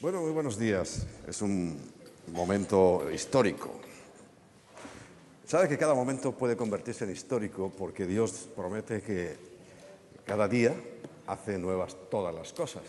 Bueno, 0.00 0.20
muy 0.20 0.30
buenos 0.30 0.56
días. 0.56 1.04
Es 1.26 1.42
un 1.42 1.76
momento 2.28 3.10
histórico. 3.10 3.72
Sabe 5.44 5.68
que 5.68 5.76
cada 5.76 5.92
momento 5.92 6.30
puede 6.30 6.56
convertirse 6.56 7.02
en 7.02 7.10
histórico 7.10 7.72
porque 7.76 8.06
Dios 8.06 8.48
promete 8.54 9.02
que 9.02 9.36
cada 10.24 10.46
día 10.46 10.72
hace 11.26 11.58
nuevas 11.58 11.96
todas 12.12 12.32
las 12.32 12.52
cosas. 12.52 12.84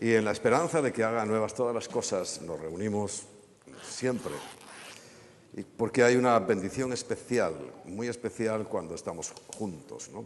Y 0.00 0.14
en 0.14 0.24
la 0.24 0.32
esperanza 0.32 0.82
de 0.82 0.92
que 0.92 1.04
haga 1.04 1.24
nuevas 1.24 1.54
todas 1.54 1.72
las 1.72 1.86
cosas 1.86 2.42
nos 2.42 2.58
reunimos 2.58 3.22
siempre. 3.88 4.32
Porque 5.76 6.02
hay 6.02 6.16
una 6.16 6.36
bendición 6.40 6.92
especial, 6.92 7.54
muy 7.84 8.08
especial 8.08 8.66
cuando 8.66 8.96
estamos 8.96 9.32
juntos. 9.56 10.10
¿no? 10.12 10.24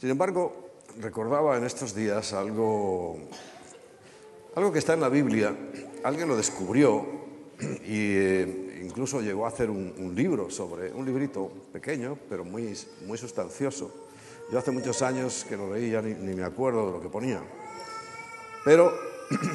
Sin 0.00 0.08
embargo, 0.08 0.70
recordaba 1.00 1.58
en 1.58 1.64
estos 1.64 1.94
días 1.94 2.32
algo 2.32 3.18
algo 4.56 4.72
que 4.72 4.78
está 4.78 4.94
en 4.94 5.00
la 5.00 5.08
Biblia, 5.08 5.56
alguien 6.02 6.28
lo 6.28 6.36
descubrió 6.36 7.24
eh, 7.60 8.80
incluso 8.82 9.20
llegó 9.20 9.44
a 9.44 9.48
hacer 9.48 9.70
un, 9.70 10.14
libro 10.14 10.50
sobre, 10.50 10.92
un 10.92 11.04
librito 11.04 11.50
pequeño, 11.72 12.18
pero 12.28 12.44
muy, 12.44 12.76
muy 13.06 13.18
sustancioso. 13.18 14.08
Yo 14.50 14.58
hace 14.58 14.70
muchos 14.70 15.02
años 15.02 15.46
que 15.48 15.56
lo 15.56 15.72
leí, 15.72 15.90
ya 15.90 16.02
ni, 16.02 16.34
me 16.34 16.44
acuerdo 16.44 16.86
de 16.86 16.92
lo 16.92 17.00
que 17.00 17.08
ponía. 17.08 17.40
Pero 18.64 18.92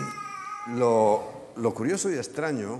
lo, 0.75 1.73
curioso 1.73 2.09
y 2.09 2.15
extraño 2.15 2.79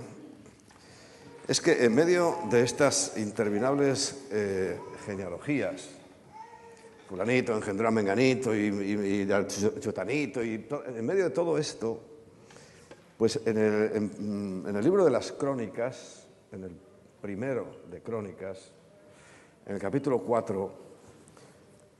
es 1.46 1.60
que 1.60 1.84
en 1.84 1.94
medio 1.94 2.38
de 2.50 2.62
estas 2.62 3.16
interminables 3.16 4.26
eh, 4.30 4.78
genealogías, 5.06 5.88
fulanito 7.08 7.56
engendró 7.56 7.88
a 7.88 7.90
menganito 7.90 8.54
y, 8.54 8.68
y, 8.68 9.22
y 9.22 9.80
chutanito, 9.80 10.44
y 10.44 10.66
en 10.86 11.06
medio 11.06 11.24
de 11.24 11.30
todo 11.30 11.58
esto, 11.58 12.09
pues 13.20 13.38
en 13.44 13.58
el, 13.58 14.82
libro 14.82 15.04
de 15.04 15.10
las 15.10 15.30
crónicas, 15.32 16.26
en 16.52 16.64
el 16.64 16.72
primero 17.20 17.66
de 17.90 18.00
crónicas, 18.00 18.72
en 19.66 19.74
el 19.74 19.78
capítulo 19.78 20.20
4, 20.20 20.72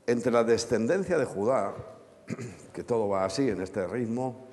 entre 0.07 0.31
la 0.31 0.43
descendencia 0.43 1.19
de 1.19 1.25
Judá, 1.25 1.75
que 2.73 2.83
todo 2.83 3.07
va 3.07 3.25
así 3.25 3.47
en 3.49 3.61
este 3.61 3.85
ritmo, 3.85 4.47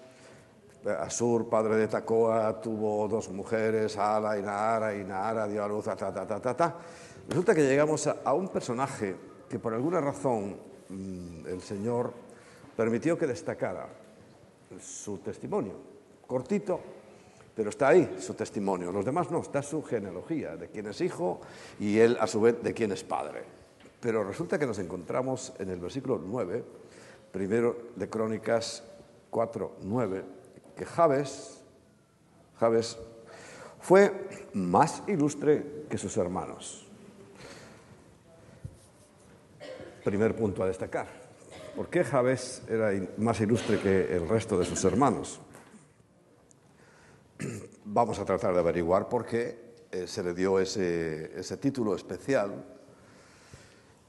Asur, 0.85 1.49
padre 1.49 1.77
de 1.77 1.89
Tacoa, 1.89 2.61
tuvo 2.61 3.09
dos 3.09 3.31
mujeres, 3.31 3.97
Ala 3.97 4.39
y 4.39 4.43
Nahara, 4.43 4.95
y 4.95 5.05
Nahara 5.05 5.49
dio 5.49 5.65
a 5.65 5.69
luz 5.69 5.89
a 5.89 5.97
ta, 5.97 6.13
ta, 6.13 6.27
ta, 6.27 6.39
ta, 6.39 6.55
ta. 6.55 6.77
Resulta 7.31 7.55
que 7.55 7.63
llegamos 7.63 8.07
a 8.07 8.35
un 8.35 8.49
personaje 8.49 9.17
que 9.49 9.59
por 9.59 9.73
alguna 9.73 10.03
razón 10.03 10.59
mm, 10.91 11.47
el 11.47 11.63
Señor 11.63 12.13
permitió 12.77 13.17
que 13.17 13.27
destacara 13.27 13.89
su 14.79 15.17
testimonio 15.17 15.88
cortito, 16.29 16.79
pero 17.57 17.71
está 17.71 17.89
ahí 17.89 18.17
su 18.21 18.35
testimonio. 18.35 18.93
Los 18.93 19.05
demás 19.05 19.33
no, 19.33 19.41
está 19.41 19.63
su 19.63 19.83
genealogía, 19.83 20.57
de 20.57 20.69
quién 20.69 20.87
es 20.87 21.01
hijo 21.01 21.41
y 21.81 21.99
él 21.99 22.17
a 22.21 22.29
su 22.29 22.41
vez 22.41 22.63
de 22.63 22.73
quién 22.73 22.93
es 22.93 23.03
padre. 23.03 23.43
Pero 23.99 24.23
resulta 24.23 24.59
que 24.59 24.67
nos 24.67 24.79
encontramos 24.79 25.53
en 25.59 25.71
el 25.71 25.81
versículo 25.81 26.21
9, 26.25 26.65
primero 27.33 27.89
de 27.97 28.09
Crónicas 28.09 28.85
4, 29.31 29.77
9, 29.83 30.25
que 30.77 30.85
Jabes, 30.85 31.63
fue 33.81 34.13
más 34.55 35.03
ilustre 35.09 35.85
que 35.89 35.99
sus 35.99 36.17
hermanos. 36.17 36.87
Primer 40.05 40.37
punto 40.37 40.63
a 40.63 40.67
destacar. 40.67 41.07
¿Por 41.75 41.89
qué 41.89 42.05
Jabes 42.05 42.63
era 42.69 42.91
más 43.17 43.41
ilustre 43.41 43.81
que 43.81 44.15
el 44.15 44.29
resto 44.29 44.59
de 44.59 44.65
sus 44.65 44.85
hermanos? 44.85 45.41
Vamos 47.91 48.19
a 48.19 48.25
tratar 48.25 48.53
de 48.53 48.61
averiguar 48.61 49.09
por 49.09 49.25
qué 49.25 49.59
eh, 49.91 50.07
se 50.07 50.23
le 50.23 50.35
dio 50.35 50.59
ese, 50.59 51.57
título 51.59 51.95
especial 51.95 52.65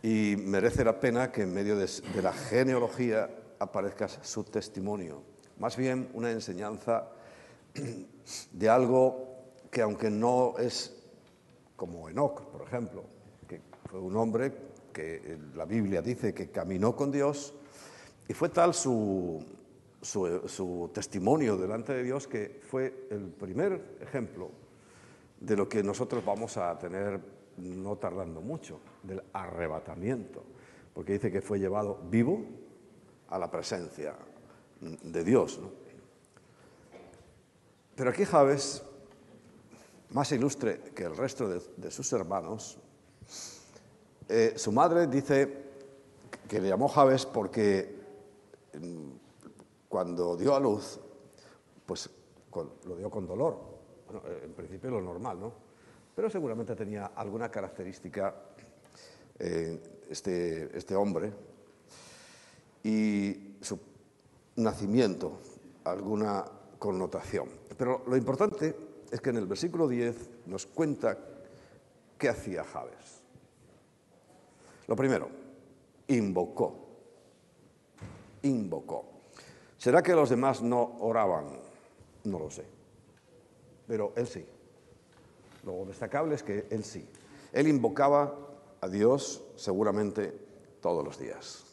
y 0.04 0.36
merece 0.38 0.84
la 0.84 1.00
pena 1.00 1.32
que 1.32 1.44
en 1.44 1.54
medio 1.54 1.78
de, 1.78 1.88
la 2.22 2.34
genealogía 2.34 3.30
aparezca 3.58 4.08
su 4.08 4.44
testimonio. 4.44 5.22
Más 5.60 5.78
bien 5.78 6.10
una 6.14 6.32
enseñanza 6.32 7.10
de 8.52 8.70
algo 8.70 9.28
que 9.72 9.82
aunque 9.82 10.10
no 10.10 10.56
es 10.58 10.96
como 11.76 12.10
Enoch, 12.10 12.42
por 12.52 12.64
ejemplo, 12.64 13.04
que 13.48 13.62
fue 13.90 14.00
un 14.00 14.16
hombre 14.18 14.54
que 14.92 15.38
la 15.56 15.66
Biblia 15.66 16.02
dice 16.02 16.34
que 16.34 16.50
caminó 16.50 16.96
con 16.96 17.12
Dios 17.12 17.54
y 18.28 18.34
fue 18.34 18.50
tal 18.50 18.74
su, 18.74 19.44
su, 20.02 20.90
testimonio 20.94 21.58
delante 21.58 21.94
de 21.94 22.04
Dios, 22.04 22.28
que 22.28 22.62
fue 22.64 23.08
el 23.10 23.30
primer 23.30 23.98
ejemplo 24.02 24.50
de 25.40 25.56
lo 25.56 25.68
que 25.68 25.84
nosotros 25.84 26.24
vamos 26.24 26.58
a 26.58 26.78
tener 26.78 27.20
no 27.58 27.98
tardando 27.98 28.42
mucho, 28.42 28.80
del 29.04 29.22
arrebatamiento, 29.34 30.44
porque 30.94 31.14
dice 31.14 31.32
que 31.32 31.42
fue 31.42 31.60
llevado 31.60 32.00
vivo 32.10 32.46
a 33.30 33.38
la 33.38 33.52
presencia 33.52 34.16
de 34.80 35.24
Dios. 35.24 35.60
Pero 37.96 38.12
aquí 38.12 38.24
Javes, 38.24 38.82
más 40.12 40.32
ilustre 40.32 40.80
que 40.96 41.04
el 41.04 41.18
resto 41.18 41.50
de, 41.50 41.92
sus 41.92 42.12
hermanos, 42.14 42.78
eh, 44.30 44.54
su 44.56 44.72
madre 44.72 45.08
dice 45.08 45.70
que 46.48 46.62
le 46.62 46.70
llamó 46.70 46.88
Javes 46.88 47.26
porque 47.26 48.00
cuando 49.90 50.38
dio 50.38 50.56
a 50.56 50.60
luz, 50.60 51.00
pues 51.86 52.10
lo 52.86 52.96
dio 52.96 53.10
con 53.10 53.26
dolor. 53.26 53.58
Bueno, 54.06 54.22
eh, 54.28 54.42
en 54.46 54.54
principio 54.54 54.92
lo 54.92 55.02
normal, 55.02 55.40
¿no? 55.40 55.54
Pero 56.16 56.30
seguramente 56.30 56.76
tenía 56.76 57.08
alguna 57.08 57.50
característica 57.50 58.36
eh, 59.38 59.82
este, 60.10 60.78
este 60.78 60.96
hombre 60.96 61.34
y 62.84 63.56
su 63.62 63.80
nacimiento, 64.58 65.40
alguna 65.86 66.46
connotación. 66.78 67.50
Pero 67.78 68.04
lo 68.08 68.16
importante 68.16 68.76
es 69.10 69.22
que 69.22 69.30
en 69.30 69.38
el 69.38 69.48
versículo 69.48 69.88
10 69.88 70.48
nos 70.48 70.66
cuenta 70.66 71.18
qué 72.18 72.30
hacía 72.30 72.64
Javes. 72.64 73.24
Lo 74.88 74.96
primero, 74.96 75.30
invocó. 76.08 76.88
Invocó. 78.44 79.19
¿Será 79.80 80.04
que 80.04 80.14
los 80.14 80.30
demás 80.30 80.62
no 80.62 80.98
oraban? 81.00 81.48
No 82.26 82.38
lo 82.38 82.52
sé. 82.52 82.66
Pero 83.88 84.12
él 84.18 84.28
sí. 84.28 84.46
Lo 85.64 85.86
destacable 85.86 86.36
es 86.36 86.44
que 86.44 86.68
él 86.70 86.84
sí. 86.84 87.08
Él 87.54 87.68
invocaba 87.68 88.36
a 88.82 88.88
Dios 88.90 89.42
seguramente 89.56 90.34
todos 90.82 91.04
los 91.04 91.18
días. 91.18 91.64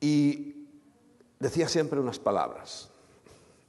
Y 0.00 0.66
decía 1.38 1.68
siempre 1.68 2.00
unas 2.00 2.18
palabras. 2.18 2.88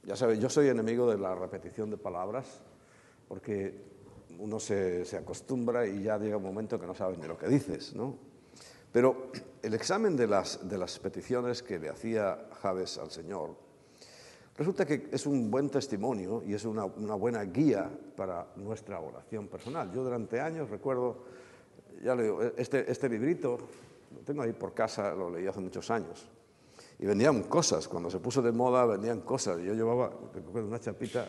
Ya 0.04 0.16
saben, 0.16 0.40
yo 0.40 0.48
soy 0.48 0.68
enemigo 0.68 1.10
de 1.10 1.18
la 1.18 1.34
repetición 1.34 1.90
de 1.90 1.98
palabras 1.98 2.62
porque 3.28 3.74
uno 4.38 4.58
se, 4.58 5.04
se 5.04 5.18
acostumbra 5.18 5.86
y 5.86 6.04
ya 6.04 6.16
llega 6.16 6.38
un 6.38 6.42
momento 6.42 6.80
que 6.80 6.86
no 6.86 6.94
sabes 6.94 7.18
ni 7.18 7.26
lo 7.26 7.36
que 7.36 7.48
dices, 7.48 7.94
¿no? 7.94 8.31
Pero 8.92 9.32
el 9.62 9.74
examen 9.74 10.16
de 10.16 10.26
las, 10.26 10.68
de 10.68 10.78
las 10.78 10.98
peticiones 10.98 11.62
que 11.62 11.78
le 11.78 11.88
hacía 11.88 12.48
Javes 12.60 12.98
al 12.98 13.10
Señor 13.10 13.56
resulta 14.56 14.84
que 14.84 15.08
es 15.10 15.26
un 15.26 15.50
buen 15.50 15.70
testimonio 15.70 16.42
y 16.46 16.54
es 16.54 16.64
una, 16.64 16.84
buena 16.84 17.42
guía 17.42 17.90
para 18.16 18.46
nuestra 18.56 19.00
oración 19.00 19.48
personal. 19.48 19.90
Yo 19.92 20.04
durante 20.04 20.40
años 20.40 20.68
recuerdo, 20.70 21.24
ya 22.02 22.14
le 22.14 22.24
digo, 22.24 22.42
este, 22.56 22.90
este 22.90 23.08
librito, 23.08 23.58
lo 24.14 24.20
tengo 24.20 24.42
ahí 24.42 24.52
por 24.52 24.74
casa, 24.74 25.14
lo 25.14 25.30
leí 25.30 25.46
hace 25.46 25.60
muchos 25.60 25.90
años, 25.90 26.28
y 26.98 27.06
vendían 27.06 27.44
cosas, 27.44 27.88
cuando 27.88 28.10
se 28.10 28.18
puso 28.18 28.42
de 28.42 28.52
moda 28.52 28.84
vendían 28.84 29.22
cosas, 29.22 29.58
yo 29.58 29.72
llevaba 29.72 30.12
una 30.54 30.78
chapita, 30.78 31.26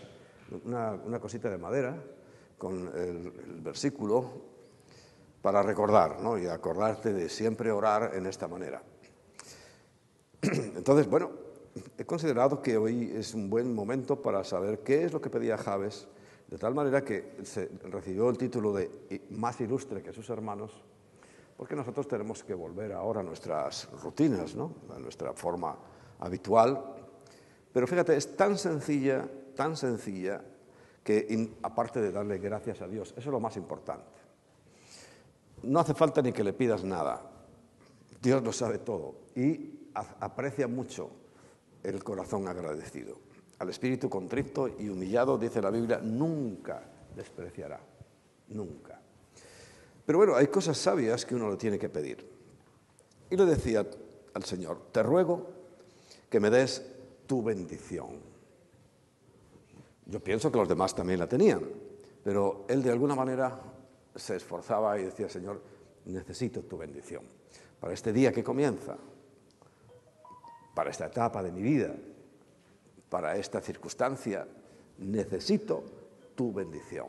una, 0.65 1.19
cosita 1.19 1.49
de 1.49 1.57
madera 1.57 1.95
con 2.57 2.89
el, 2.89 3.33
el 3.47 3.61
versículo 3.61 4.52
para 5.43 5.61
recordar 5.61 6.21
¿no? 6.21 6.39
y 6.39 6.47
acordarte 6.47 7.11
de 7.11 7.27
siempre 7.27 7.69
orar 7.69 8.11
en 8.15 8.25
esta 8.25 8.47
manera. 8.47 8.81
Entonces, 10.41 11.07
bueno, 11.09 11.31
he 11.97 12.05
considerado 12.05 12.61
que 12.61 12.77
hoy 12.77 13.11
es 13.13 13.33
un 13.33 13.49
buen 13.49 13.75
momento 13.75 14.21
para 14.21 14.45
saber 14.45 14.79
qué 14.79 15.03
es 15.03 15.11
lo 15.11 15.19
que 15.21 15.29
pedía 15.29 15.57
Javes, 15.57 16.07
de 16.47 16.57
tal 16.57 16.73
manera 16.73 17.03
que 17.03 17.39
se 17.43 17.69
recibió 17.89 18.29
el 18.29 18.37
título 18.37 18.73
de 18.73 18.89
más 19.31 19.59
ilustre 19.59 20.01
que 20.01 20.13
sus 20.13 20.29
hermanos, 20.29 20.81
porque 21.57 21.75
nosotros 21.75 22.07
tenemos 22.07 22.41
que 22.41 22.53
volver 22.53 22.93
ahora 22.93 23.19
a 23.19 23.23
nuestras 23.23 23.89
rutinas, 24.01 24.55
¿no? 24.55 24.71
a 24.95 24.99
nuestra 24.99 25.33
forma 25.33 25.75
habitual. 26.19 26.81
Pero 27.73 27.85
fíjate, 27.85 28.15
es 28.15 28.37
tan 28.37 28.57
sencilla, 28.57 29.27
tan 29.57 29.75
sencilla, 29.75 30.41
que 31.03 31.49
aparte 31.63 31.99
de 31.99 32.13
darle 32.13 32.37
gracias 32.37 32.81
a 32.81 32.87
Dios, 32.87 33.09
eso 33.17 33.19
es 33.19 33.33
lo 33.33 33.41
más 33.41 33.57
importante 33.57 34.22
no 35.63 35.79
hace 35.79 35.93
falta 35.93 36.21
ni 36.21 36.31
que 36.31 36.43
le 36.43 36.53
pidas 36.53 36.83
nada. 36.83 37.21
Dios 38.21 38.43
lo 38.43 38.53
sabe 38.53 38.79
todo. 38.79 39.15
Y 39.35 39.89
aprecia 39.93 40.67
mucho 40.67 41.09
el 41.83 42.03
corazón 42.03 42.47
agradecido. 42.47 43.17
Al 43.59 43.69
espíritu 43.69 44.09
contrito 44.09 44.67
y 44.67 44.89
humillado, 44.89 45.37
dice 45.37 45.61
la 45.61 45.69
Biblia, 45.69 45.99
nunca 46.01 46.83
despreciará. 47.15 47.79
Nunca. 48.49 48.99
Pero 50.05 50.17
bueno, 50.17 50.35
hay 50.35 50.47
cosas 50.47 50.77
sabias 50.77 51.25
que 51.25 51.35
uno 51.35 51.49
le 51.49 51.57
tiene 51.57 51.79
que 51.79 51.89
pedir. 51.89 52.27
Y 53.29 53.37
le 53.37 53.45
decía 53.45 53.85
al 54.33 54.43
Señor, 54.43 54.87
te 54.91 55.01
ruego 55.01 55.47
que 56.29 56.39
me 56.39 56.49
des 56.49 56.85
tu 57.25 57.41
bendición. 57.41 58.19
Yo 60.05 60.19
pienso 60.19 60.51
que 60.51 60.57
los 60.57 60.67
demás 60.67 60.93
también 60.93 61.19
la 61.19 61.27
tenían, 61.27 61.61
pero 62.23 62.65
él 62.67 62.83
de 62.83 62.91
alguna 62.91 63.15
manera 63.15 63.72
se 64.15 64.35
esforzaba 64.35 64.99
y 64.99 65.05
decía, 65.05 65.29
Señor, 65.29 65.61
necesito 66.05 66.61
tu 66.61 66.77
bendición. 66.77 67.23
Para 67.79 67.93
este 67.93 68.13
día 68.13 68.31
que 68.31 68.43
comienza, 68.43 68.97
para 70.73 70.89
esta 70.89 71.07
etapa 71.07 71.43
de 71.43 71.51
mi 71.51 71.61
vida, 71.61 71.93
para 73.09 73.37
esta 73.37 73.61
circunstancia, 73.61 74.47
necesito 74.97 75.83
tu 76.35 76.53
bendición. 76.53 77.07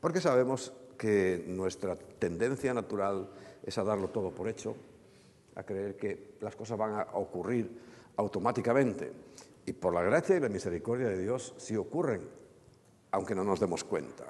Porque 0.00 0.20
sabemos 0.20 0.72
que 0.96 1.44
nuestra 1.46 1.96
tendencia 1.96 2.72
natural 2.74 3.28
es 3.62 3.76
a 3.78 3.84
darlo 3.84 4.08
todo 4.08 4.30
por 4.30 4.48
hecho, 4.48 4.76
a 5.54 5.62
creer 5.62 5.96
que 5.96 6.36
las 6.40 6.56
cosas 6.56 6.78
van 6.78 6.94
a 6.94 7.02
ocurrir 7.14 7.70
automáticamente. 8.16 9.12
Y 9.66 9.72
por 9.72 9.92
la 9.92 10.02
gracia 10.02 10.36
y 10.36 10.40
la 10.40 10.48
misericordia 10.48 11.08
de 11.08 11.22
Dios 11.22 11.54
sí 11.58 11.76
ocurren, 11.76 12.22
aunque 13.10 13.34
no 13.34 13.44
nos 13.44 13.60
demos 13.60 13.84
cuenta. 13.84 14.24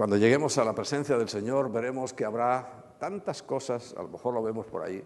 Cuando 0.00 0.16
lleguemos 0.16 0.56
a 0.56 0.64
la 0.64 0.74
presencia 0.74 1.18
del 1.18 1.28
Señor 1.28 1.70
veremos 1.70 2.14
que 2.14 2.24
habrá 2.24 2.96
tantas 2.98 3.42
cosas, 3.42 3.94
a 3.98 4.02
lo 4.02 4.08
mejor 4.08 4.32
lo 4.32 4.42
vemos 4.42 4.64
por 4.64 4.82
ahí, 4.82 5.04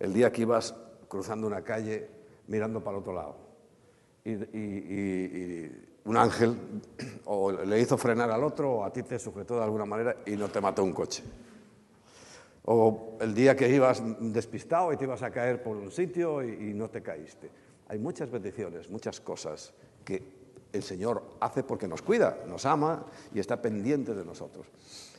el 0.00 0.12
día 0.12 0.32
que 0.32 0.42
ibas 0.42 0.74
cruzando 1.06 1.46
una 1.46 1.62
calle 1.62 2.08
mirando 2.48 2.82
para 2.82 2.96
el 2.96 3.02
otro 3.02 3.12
lado. 3.12 3.36
Y, 4.24 5.70
un 6.04 6.16
ángel 6.16 6.56
o 7.26 7.52
le 7.52 7.80
hizo 7.80 7.96
frenar 7.96 8.32
al 8.32 8.42
otro 8.42 8.78
o 8.78 8.84
a 8.84 8.92
ti 8.92 9.04
te 9.04 9.16
sujetó 9.16 9.58
de 9.58 9.62
alguna 9.62 9.84
manera 9.84 10.16
y 10.26 10.32
no 10.32 10.48
te 10.48 10.60
mató 10.60 10.82
un 10.82 10.92
coche. 10.92 11.22
O 12.64 13.18
el 13.20 13.36
día 13.36 13.54
que 13.54 13.68
ibas 13.68 14.02
despistado 14.18 14.92
y 14.92 14.96
te 14.96 15.04
ibas 15.04 15.22
a 15.22 15.30
caer 15.30 15.62
por 15.62 15.76
un 15.76 15.92
sitio 15.92 16.42
y, 16.42 16.74
no 16.74 16.90
te 16.90 17.00
caíste. 17.00 17.48
Hay 17.86 18.00
muchas 18.00 18.28
bendiciones, 18.28 18.90
muchas 18.90 19.20
cosas 19.20 19.72
que 20.04 20.41
el 20.72 20.82
Señor 20.82 21.22
hace 21.40 21.62
porque 21.62 21.86
nos 21.86 22.02
cuida, 22.02 22.38
nos 22.46 22.64
ama 22.66 23.04
y 23.34 23.40
está 23.40 23.60
pendiente 23.60 24.14
de 24.14 24.24
nosotros. 24.24 24.66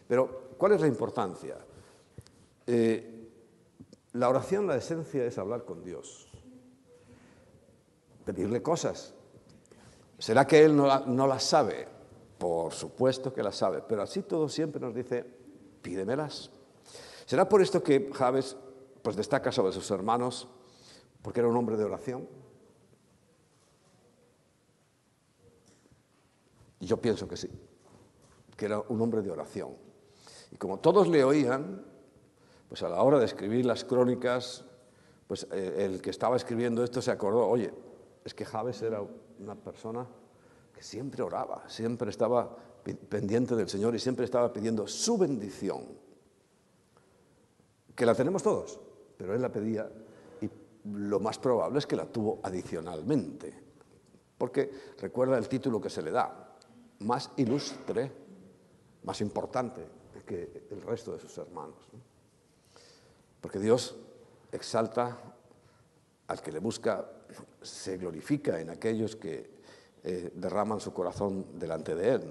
Pero, 0.08 0.56
¿cuál 0.58 0.74
es 0.74 0.82
la 0.82 0.88
importancia? 0.88 1.58
Eh, 2.66 3.14
la 4.14 4.30
oración, 4.30 4.68
la 4.68 4.76
esencia 4.76 5.26
es 5.26 5.38
hablar 5.38 5.66
con 5.66 5.84
Dios, 5.84 6.28
pedirle 8.26 8.62
cosas. 8.62 9.14
¿Será 10.18 10.46
que 10.46 10.64
Él 10.64 10.76
no, 10.76 11.28
las 11.28 11.44
sabe? 11.44 11.88
Por 12.38 12.74
supuesto 12.74 13.34
que 13.34 13.44
las 13.44 13.56
sabe, 13.56 13.82
pero 13.88 14.02
así 14.02 14.22
todo 14.22 14.50
siempre 14.50 14.82
nos 14.82 14.94
dice, 14.94 15.26
pídemelas. 15.82 16.52
¿Será 17.26 17.48
por 17.48 17.62
esto 17.62 17.82
que 17.82 18.12
Javes 18.14 18.58
pues, 19.02 19.16
destaca 19.16 19.52
sobre 19.52 19.74
sus 19.74 19.90
hermanos? 19.92 20.48
Porque 21.22 21.40
era 21.40 21.50
un 21.50 21.56
hombre 21.56 21.78
de 21.78 21.86
oración. 21.86 22.28
Y 26.84 26.86
yo 26.86 26.98
pienso 26.98 27.30
que 27.30 27.38
sí, 27.38 27.48
que 28.58 28.66
era 28.66 28.78
un 28.90 29.00
hombre 29.00 29.22
de 29.22 29.32
oración. 29.32 29.70
Y 30.52 30.58
como 30.58 30.82
todos 30.82 31.08
le 31.08 31.24
oían, 31.24 31.82
pues 32.68 32.84
a 32.84 32.90
la 32.90 33.02
hora 33.02 33.20
de 33.20 33.26
escribir 33.26 33.66
las 33.66 33.86
crónicas, 33.86 34.66
pues 35.26 35.48
eh, 35.54 35.86
el 35.86 36.02
que 36.02 36.10
estaba 36.10 36.36
escribiendo 36.36 36.84
esto 36.84 37.02
se 37.02 37.10
acordó, 37.10 37.48
oye, 37.48 37.74
es 38.26 38.34
que 38.34 38.44
Javes 38.44 38.82
era 38.82 39.02
una 39.40 39.56
persona 39.56 40.06
que 40.76 40.84
siempre 40.84 41.24
oraba, 41.24 41.64
siempre 41.70 42.10
estaba 42.10 42.54
pendiente 43.08 43.56
del 43.56 43.70
Señor 43.70 43.96
y 43.96 44.00
siempre 44.00 44.26
estaba 44.26 44.52
pidiendo 44.52 44.86
su 44.86 45.18
bendición 45.18 45.86
que 47.96 48.06
la 48.06 48.14
tenemos 48.14 48.44
todos, 48.44 48.78
pero 49.16 49.34
él 49.34 49.42
la 49.42 49.54
pedía 49.54 49.90
y 50.42 50.50
lo 50.90 51.22
más 51.22 51.40
probable 51.40 51.80
es 51.80 51.88
que 51.88 51.96
la 51.96 52.08
tuvo 52.08 52.42
adicionalmente, 52.44 53.58
porque 54.38 54.70
recuerda 55.00 55.38
el 55.38 55.48
título 55.48 55.80
que 55.80 55.90
se 55.90 56.02
le 56.02 56.12
da, 56.12 56.50
más 57.00 57.32
ilustre, 57.38 58.12
más 59.04 59.22
importante 59.22 59.86
que 60.26 60.68
el 60.72 60.82
resto 60.82 61.14
de 61.14 61.20
sus 61.20 61.38
hermanos. 61.38 61.78
Porque 63.42 63.60
Dios 63.60 63.96
exalta 64.52 65.18
al 66.28 66.42
que 66.42 66.52
le 66.52 66.60
busca, 66.60 67.06
se 67.62 67.98
glorifica 67.98 68.60
en 68.60 68.70
aquellos 68.70 69.16
que 69.16 69.50
eh, 70.04 70.32
derraman 70.36 70.80
su 70.80 70.94
corazón 70.94 71.60
delante 71.60 71.96
de 71.96 72.10
Él. 72.10 72.24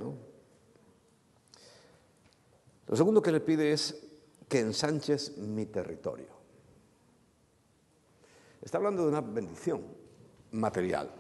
Lo 2.87 2.97
segundo 2.97 3.23
que 3.23 3.33
le 3.33 3.41
pide 3.41 3.73
es 3.73 4.03
que 4.49 4.61
ensanches 4.61 5.39
mi 5.39 5.67
territorio. 5.67 6.29
Está 8.61 8.79
hablando 8.79 9.03
de 9.03 9.09
una 9.09 9.21
bendición 9.21 9.83
material. 10.53 11.11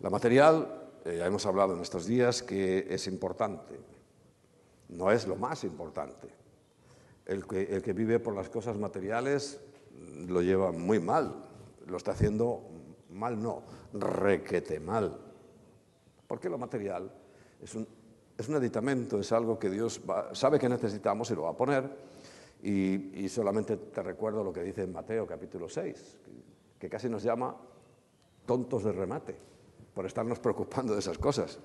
La 0.00 0.10
material, 0.10 0.77
eh, 1.08 1.24
hemos 1.24 1.46
hablado 1.46 1.74
en 1.74 1.80
estos 1.80 2.04
días, 2.04 2.42
que 2.42 2.86
es 2.90 3.06
importante. 3.06 3.80
No 4.90 5.10
es 5.10 5.26
lo 5.26 5.36
más 5.36 5.64
importante. 5.64 6.28
El 7.24 7.46
que, 7.46 7.92
vive 7.94 8.20
por 8.20 8.34
las 8.34 8.50
cosas 8.50 8.76
materiales 8.76 9.58
lo 10.26 10.42
lleva 10.42 10.70
muy 10.70 11.00
mal. 11.00 11.34
Lo 11.86 11.96
está 11.96 12.12
haciendo 12.12 12.62
mal, 13.10 13.42
no, 13.42 13.62
requete 13.94 14.80
mal. 14.80 15.18
Porque 16.26 16.50
lo 16.50 16.58
material 16.58 17.10
es 17.62 17.74
un, 17.74 17.88
es 18.36 18.50
aditamento, 18.50 19.18
es 19.18 19.32
algo 19.32 19.58
que 19.58 19.70
Dios 19.70 20.02
sabe 20.32 20.58
que 20.58 20.68
necesitamos 20.68 21.30
y 21.30 21.34
lo 21.34 21.42
va 21.44 21.50
a 21.50 21.56
poner 21.56 21.90
y, 22.62 23.28
solamente 23.28 23.76
te 23.76 24.02
recuerdo 24.02 24.44
lo 24.44 24.52
que 24.52 24.62
dice 24.62 24.82
en 24.82 24.92
Mateo 24.92 25.26
capítulo 25.26 25.68
6, 25.68 26.18
que, 26.78 26.88
casi 26.88 27.08
nos 27.08 27.22
llama 27.22 27.56
tontos 28.44 28.84
de 28.84 28.92
remate 28.92 29.48
por 29.98 30.06
estarnos 30.06 30.38
preocupando 30.38 30.92
de 30.92 31.00
esas 31.00 31.18
cosas. 31.18 31.58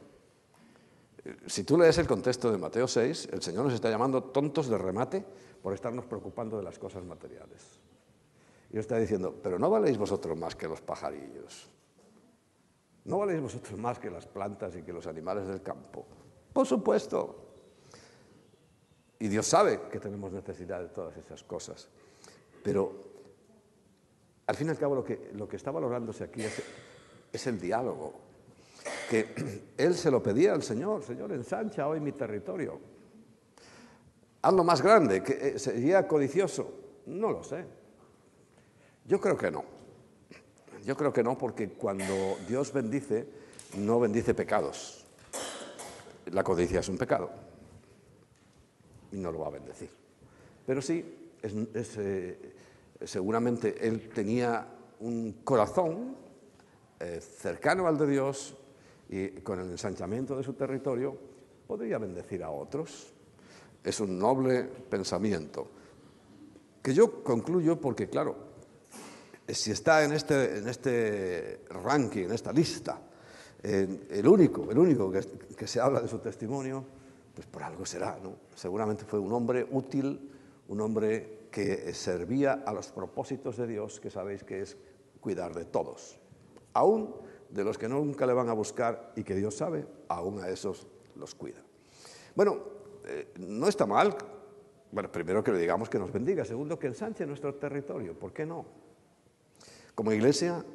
Si 1.45 1.63
tú 1.63 1.77
lees 1.77 1.99
el 1.99 2.07
contexto 2.07 2.51
de 2.51 2.57
Mateo 2.57 2.87
6, 2.87 3.29
el 3.31 3.43
Señor 3.43 3.65
nos 3.65 3.75
está 3.75 3.91
llamando 3.91 4.23
tontos 4.23 4.67
de 4.69 4.75
remate 4.79 5.23
por 5.61 5.71
estarnos 5.71 6.07
preocupando 6.07 6.57
de 6.57 6.63
las 6.63 6.79
cosas 6.79 7.05
materiales. 7.05 7.79
Y 8.71 8.79
está 8.79 8.97
diciendo, 8.97 9.35
pero 9.43 9.59
no 9.59 9.69
valéis 9.69 9.99
vosotros 9.99 10.35
más 10.35 10.55
que 10.55 10.67
los 10.67 10.81
pajarillos. 10.81 11.69
No 13.05 13.19
valéis 13.19 13.39
vosotros 13.39 13.77
más 13.77 13.99
que 13.99 14.09
las 14.09 14.25
plantas 14.25 14.75
y 14.77 14.81
que 14.81 14.93
los 14.93 15.05
animales 15.05 15.47
del 15.47 15.61
campo. 15.61 16.03
Por 16.51 16.65
supuesto, 16.65 17.35
y 19.19 19.27
Dios 19.27 19.45
sabe 19.45 19.79
que 19.91 19.99
tenemos 19.99 20.31
necesidad 20.31 20.81
de 20.81 20.89
todas 20.89 21.15
esas 21.17 21.43
cosas. 21.43 21.87
Pero 22.63 22.95
al 24.47 24.55
fin 24.55 24.69
y 24.69 24.71
al 24.71 24.79
cabo 24.79 24.95
lo 24.95 25.03
que, 25.03 25.29
lo 25.35 25.47
que 25.47 25.57
está 25.57 25.69
valorándose 25.69 26.23
aquí 26.23 26.41
es, 27.31 27.47
el 27.47 27.59
diálogo. 27.59 28.22
Que 29.09 29.63
él 29.77 29.95
se 29.95 30.11
lo 30.11 30.21
pedía 30.21 30.53
al 30.53 30.63
Señor, 30.63 31.03
Señor, 31.03 31.31
ensancha 31.31 31.87
hoy 31.87 31.99
mi 31.99 32.11
territorio. 32.11 32.79
Hazlo 34.41 34.63
más 34.63 34.81
grande, 34.81 35.23
que 35.23 35.33
eh, 35.33 35.59
sería 35.59 36.07
codicioso. 36.07 36.71
No 37.05 37.31
lo 37.31 37.43
sé. 37.43 37.65
Yo 39.05 39.19
creo 39.19 39.37
que 39.37 39.51
no. 39.51 39.63
Yo 40.85 40.97
creo 40.97 41.13
que 41.13 41.23
no, 41.23 41.37
porque 41.37 41.69
cuando 41.69 42.37
Dios 42.47 42.73
bendice, 42.73 43.27
no 43.77 43.99
bendice 43.99 44.33
pecados. 44.33 45.05
La 46.31 46.43
codicia 46.43 46.79
es 46.79 46.89
un 46.89 46.97
pecado 46.97 47.29
y 49.11 49.17
no 49.17 49.31
lo 49.31 49.39
va 49.39 49.47
a 49.47 49.51
bendecir. 49.51 49.89
Pero 50.65 50.81
sí, 50.81 51.31
eh, 51.41 52.55
seguramente 53.03 53.87
él 53.87 54.09
tenía 54.09 54.67
un 54.99 55.41
corazón 55.43 56.15
eh, 56.99 57.19
cercano 57.21 57.87
al 57.87 57.97
de 57.97 58.07
Dios 58.07 58.55
y 59.13 59.29
con 59.41 59.59
el 59.59 59.69
ensanchamiento 59.69 60.35
de 60.35 60.43
su 60.43 60.53
territorio 60.53 61.15
podría 61.67 61.99
bendecir 61.99 62.43
a 62.43 62.49
otros. 62.49 63.13
Es 63.83 63.99
un 63.99 64.17
noble 64.17 64.63
pensamiento 64.63 65.67
que 66.81 66.95
yo 66.95 67.23
concluyo 67.23 67.79
porque, 67.79 68.09
claro, 68.09 68.35
si 69.47 69.71
está 69.71 70.03
en 70.03 70.13
este, 70.13 70.57
en 70.57 70.67
este 70.67 71.61
ranking, 71.69 72.23
en 72.23 72.31
esta 72.31 72.51
lista, 72.51 72.99
el 73.61 74.27
único, 74.27 74.71
el 74.71 74.79
único 74.79 75.11
que 75.11 75.67
se 75.67 75.79
habla 75.79 76.01
de 76.01 76.07
su 76.07 76.17
testimonio, 76.17 76.83
pues 77.35 77.45
por 77.45 77.61
algo 77.61 77.85
será, 77.85 78.19
¿no? 78.21 78.33
Seguramente 78.55 79.05
fue 79.05 79.19
un 79.19 79.31
hombre 79.31 79.67
útil, 79.69 80.31
un 80.69 80.81
hombre 80.81 81.47
que 81.51 81.93
servía 81.93 82.63
a 82.65 82.73
los 82.73 82.87
propósitos 82.87 83.57
de 83.57 83.67
Dios, 83.67 83.99
que 83.99 84.09
sabéis 84.09 84.43
que 84.43 84.61
es 84.61 84.75
cuidar 85.21 85.53
de 85.53 85.65
todos, 85.65 86.17
aún 86.73 87.13
de 87.53 87.63
los 87.63 87.77
que 87.77 87.87
nunca 87.87 88.25
le 88.25 88.33
van 88.33 88.49
a 88.49 88.53
buscar 88.53 89.13
y 89.15 89.23
que 89.23 89.35
Dios 89.35 89.55
sabe, 89.55 89.85
aún 90.07 90.41
a 90.41 90.49
esos 90.49 90.87
los 91.15 91.35
cuida. 91.35 91.61
Bueno, 92.35 92.57
eh, 93.05 93.31
no 93.37 93.67
está 93.67 93.85
mal, 93.85 94.15
bueno, 94.91 95.11
primero 95.11 95.43
que 95.43 95.51
le 95.51 95.59
digamos 95.59 95.87
que 95.87 95.99
nos 95.99 96.11
bendiga, 96.11 96.43
segundo 96.45 96.79
que 96.79 96.87
ensanche 96.87 97.27
nuestro 97.27 97.53
territorio, 97.55 98.17
¿por 98.17 98.33
qué 98.33 98.45
no? 98.45 98.65
Como 99.93 100.11
iglesia, 100.11 100.65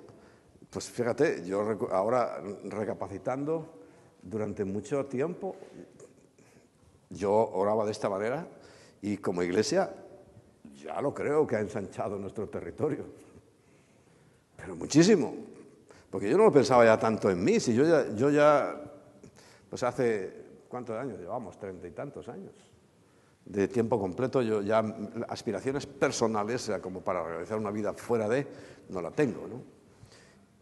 pues 0.71 0.89
fíjate, 0.89 1.45
yo 1.45 1.63
ahora 1.91 2.41
recapacitando, 2.65 3.75
durante 4.23 4.65
mucho 4.65 5.07
tiempo 5.07 5.57
yo 7.11 7.33
oraba 7.33 7.85
de 7.85 7.93
esta 7.93 8.09
manera 8.09 8.47
y 9.03 9.17
como 9.17 9.43
iglesia 9.43 9.93
ya 10.81 11.01
lo 11.01 11.13
creo 11.13 11.47
que 11.47 11.57
ha 11.57 11.61
ensanchado 11.61 12.19
nuestro 12.19 12.49
territorio. 12.49 13.05
Pero 14.57 14.77
muchísimo. 14.77 15.58
Porque 16.11 16.31
yo 16.31 16.39
no 16.39 16.45
lo 16.45 16.53
pensaba 16.53 16.85
ya 16.85 16.99
tanto 16.99 17.31
en 17.31 17.43
mí, 17.45 17.61
si 17.61 17.75
yo 17.75 17.85
ya, 17.85 18.15
yo 18.15 18.31
ya 18.31 18.89
pues 19.69 19.83
hace, 19.83 20.33
¿cuántos 20.69 20.97
años 20.97 21.19
llevamos? 21.19 21.59
Treinta 21.59 21.87
y 21.87 21.91
tantos 21.91 22.29
años. 22.29 22.53
De 23.45 23.69
tiempo 23.69 23.99
completo, 23.99 24.43
yo 24.43 24.63
ya 24.63 24.85
aspiraciones 25.29 25.87
personales, 25.87 26.71
como 26.83 27.01
para 27.01 27.23
realizar 27.23 27.59
una 27.59 27.71
vida 27.71 27.93
fuera 27.95 28.29
de, 28.29 28.47
no 28.89 29.01
la 29.01 29.11
tengo, 29.11 29.47
¿no? 29.47 29.63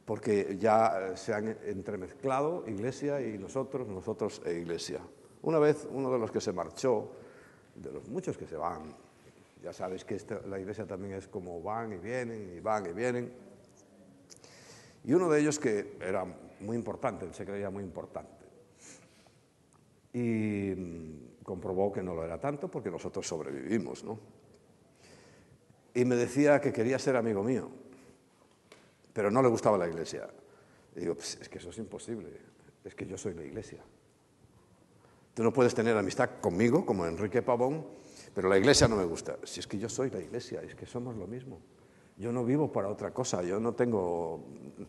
Porque 0.04 0.56
ya 0.58 1.16
se 1.16 1.34
han 1.34 1.48
entremezclado 1.64 2.64
iglesia 2.68 3.20
y 3.20 3.38
nosotros, 3.38 3.88
nosotros 3.88 4.40
e 4.44 4.54
iglesia. 4.54 5.00
Una 5.42 5.58
vez 5.58 5.88
uno 5.90 6.12
de 6.12 6.18
los 6.18 6.30
que 6.30 6.40
se 6.40 6.52
marchó, 6.52 7.10
de 7.74 7.92
los 7.92 8.08
muchos 8.08 8.36
que 8.36 8.46
se 8.46 8.56
van, 8.56 8.94
ya 9.62 9.72
sabéis 9.72 10.04
que 10.04 10.18
la 10.48 10.60
iglesia 10.60 10.86
también 10.86 11.14
es 11.14 11.26
como 11.26 11.60
van 11.60 11.92
y 11.92 11.96
vienen, 11.96 12.52
y 12.56 12.60
van 12.60 12.86
y 12.86 12.92
vienen. 12.92 13.32
Y 15.06 15.14
uno 15.14 15.30
de 15.30 15.40
ellos 15.40 15.60
que 15.60 15.96
era 16.00 16.26
muy 16.60 16.76
importante, 16.76 17.32
se 17.32 17.46
creía 17.46 17.70
muy 17.70 17.84
importante. 17.84 18.44
Y 20.12 20.74
mm, 20.76 21.42
comprobó 21.44 21.92
que 21.92 22.02
no 22.02 22.12
lo 22.12 22.24
era 22.24 22.40
tanto 22.40 22.68
porque 22.68 22.90
nosotros 22.90 23.24
sobrevivimos, 23.24 24.02
¿no? 24.02 24.18
Y 25.94 26.04
me 26.04 26.16
decía 26.16 26.60
que 26.60 26.72
quería 26.72 26.98
ser 26.98 27.14
amigo 27.14 27.44
mío, 27.44 27.70
pero 29.12 29.30
no 29.30 29.40
le 29.42 29.48
gustaba 29.48 29.78
la 29.78 29.88
iglesia. 29.88 30.28
Y 30.96 31.00
digo, 31.00 31.14
pues 31.14 31.38
es 31.40 31.48
que 31.48 31.58
eso 31.58 31.70
es 31.70 31.78
imposible, 31.78 32.28
es 32.84 32.94
que 32.96 33.06
yo 33.06 33.16
soy 33.16 33.34
la 33.34 33.44
iglesia. 33.44 33.82
Tú 35.34 35.44
no 35.44 35.52
puedes 35.52 35.74
tener 35.74 35.96
amistad 35.96 36.40
conmigo, 36.40 36.84
como 36.84 37.06
Enrique 37.06 37.42
Pavón, 37.42 37.86
pero 38.34 38.48
la 38.48 38.58
iglesia 38.58 38.88
no 38.88 38.96
me 38.96 39.04
gusta. 39.04 39.38
Si 39.44 39.60
es 39.60 39.68
que 39.68 39.78
yo 39.78 39.88
soy 39.88 40.10
la 40.10 40.18
iglesia, 40.18 40.62
es 40.62 40.74
que 40.74 40.84
somos 40.84 41.14
lo 41.14 41.28
mismo. 41.28 41.60
Yo 42.16 42.32
no 42.32 42.44
vivo 42.44 42.72
para 42.72 42.88
otra 42.88 43.12
cosa, 43.12 43.42
yo 43.42 43.60
no 43.60 43.74
tengo 43.74 44.42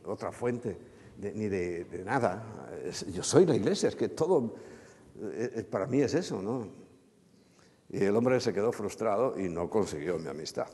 otra 0.06 0.32
fuente 0.32 0.78
ni 1.18 1.48
de, 1.48 2.04
nada. 2.06 2.44
yo 3.08 3.24
soy 3.24 3.46
la 3.46 3.56
iglesia, 3.56 3.90
es 3.90 3.96
que 3.96 4.10
todo 4.10 4.54
eh, 5.20 5.52
eh, 5.56 5.64
para 5.64 5.88
mí 5.88 6.02
es 6.02 6.14
eso, 6.14 6.42
¿no? 6.42 6.68
Y 7.90 8.04
el 8.04 8.16
hombre 8.16 8.40
se 8.40 8.54
quedó 8.54 8.72
frustrado 8.72 9.40
y 9.40 9.50
no 9.50 9.70
consiguió 9.70 10.20
mi 10.20 10.28
amistad, 10.28 10.68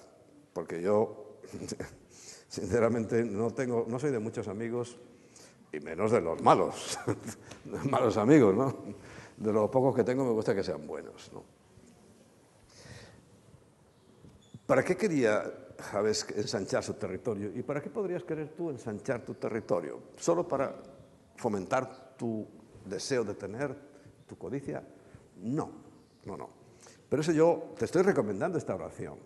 porque 0.51 0.81
yo, 0.81 1.39
sinceramente, 2.47 3.23
no, 3.23 3.51
tengo, 3.51 3.85
no 3.87 3.99
soy 3.99 4.11
de 4.11 4.19
muchos 4.19 4.47
amigos 4.47 4.97
y 5.71 5.79
menos 5.79 6.11
de 6.11 6.21
los 6.21 6.41
malos, 6.41 6.99
malos 7.89 8.17
amigos, 8.17 8.55
¿no? 8.55 8.75
De 9.37 9.51
los 9.51 9.69
pocos 9.69 9.95
que 9.95 10.03
tengo 10.03 10.25
me 10.25 10.31
gusta 10.31 10.53
que 10.53 10.63
sean 10.63 10.85
buenos, 10.85 11.31
¿no? 11.33 11.43
¿Para 14.65 14.83
qué 14.83 14.95
quería 14.95 15.43
Javés 15.83 16.25
ensanchar 16.35 16.83
su 16.83 16.93
territorio? 16.93 17.51
¿Y 17.53 17.61
para 17.63 17.81
qué 17.81 17.89
podrías 17.89 18.23
querer 18.23 18.49
tú 18.49 18.69
ensanchar 18.69 19.23
tu 19.23 19.35
territorio? 19.35 20.01
¿Solo 20.17 20.47
para 20.47 20.75
fomentar 21.35 22.15
tu 22.17 22.47
deseo 22.85 23.23
de 23.23 23.35
tener, 23.35 23.75
tu 24.27 24.37
codicia? 24.37 24.83
No, 25.37 25.71
no, 26.25 26.37
no. 26.37 26.49
Pero 27.09 27.21
eso 27.21 27.31
yo 27.31 27.73
te 27.77 27.85
estoy 27.85 28.01
recomendando 28.01 28.57
esta 28.57 28.73
oración, 28.73 29.19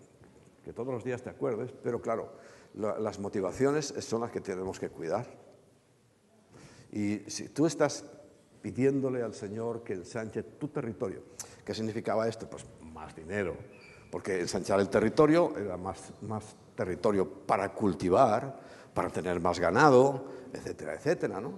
que 0.64 0.74
todos 0.74 0.94
los 0.94 1.04
días 1.04 1.22
te 1.22 1.30
acuerdes, 1.30 1.72
pero 1.84 2.02
claro, 2.02 2.34
las 2.74 3.20
motivaciones 3.20 3.94
son 4.00 4.22
las 4.22 4.32
que 4.32 4.42
tenemos 4.42 4.80
que 4.80 4.90
cuidar. 4.90 5.26
Y 6.92 7.20
si 7.28 7.50
tú 7.50 7.66
estás 7.66 8.04
pidiéndole 8.62 9.22
al 9.22 9.34
Señor 9.34 9.84
que 9.84 9.94
ensanche 9.94 10.44
tu 10.44 10.68
territorio, 10.68 11.24
¿qué 11.64 11.74
significaba 11.74 12.28
esto? 12.28 12.50
Pues 12.50 12.66
más 12.82 13.16
dinero, 13.16 13.56
porque 14.18 14.40
ensanchar 14.40 14.80
el 14.80 14.90
territorio 14.90 15.54
era 15.56 15.78
más, 15.78 16.12
territorio 16.76 17.30
para 17.30 17.72
cultivar, 17.72 18.60
para 18.92 19.12
tener 19.12 19.40
más 19.40 19.60
ganado, 19.60 20.26
etcétera, 20.52 20.96
etcétera, 20.96 21.40
¿no? 21.40 21.54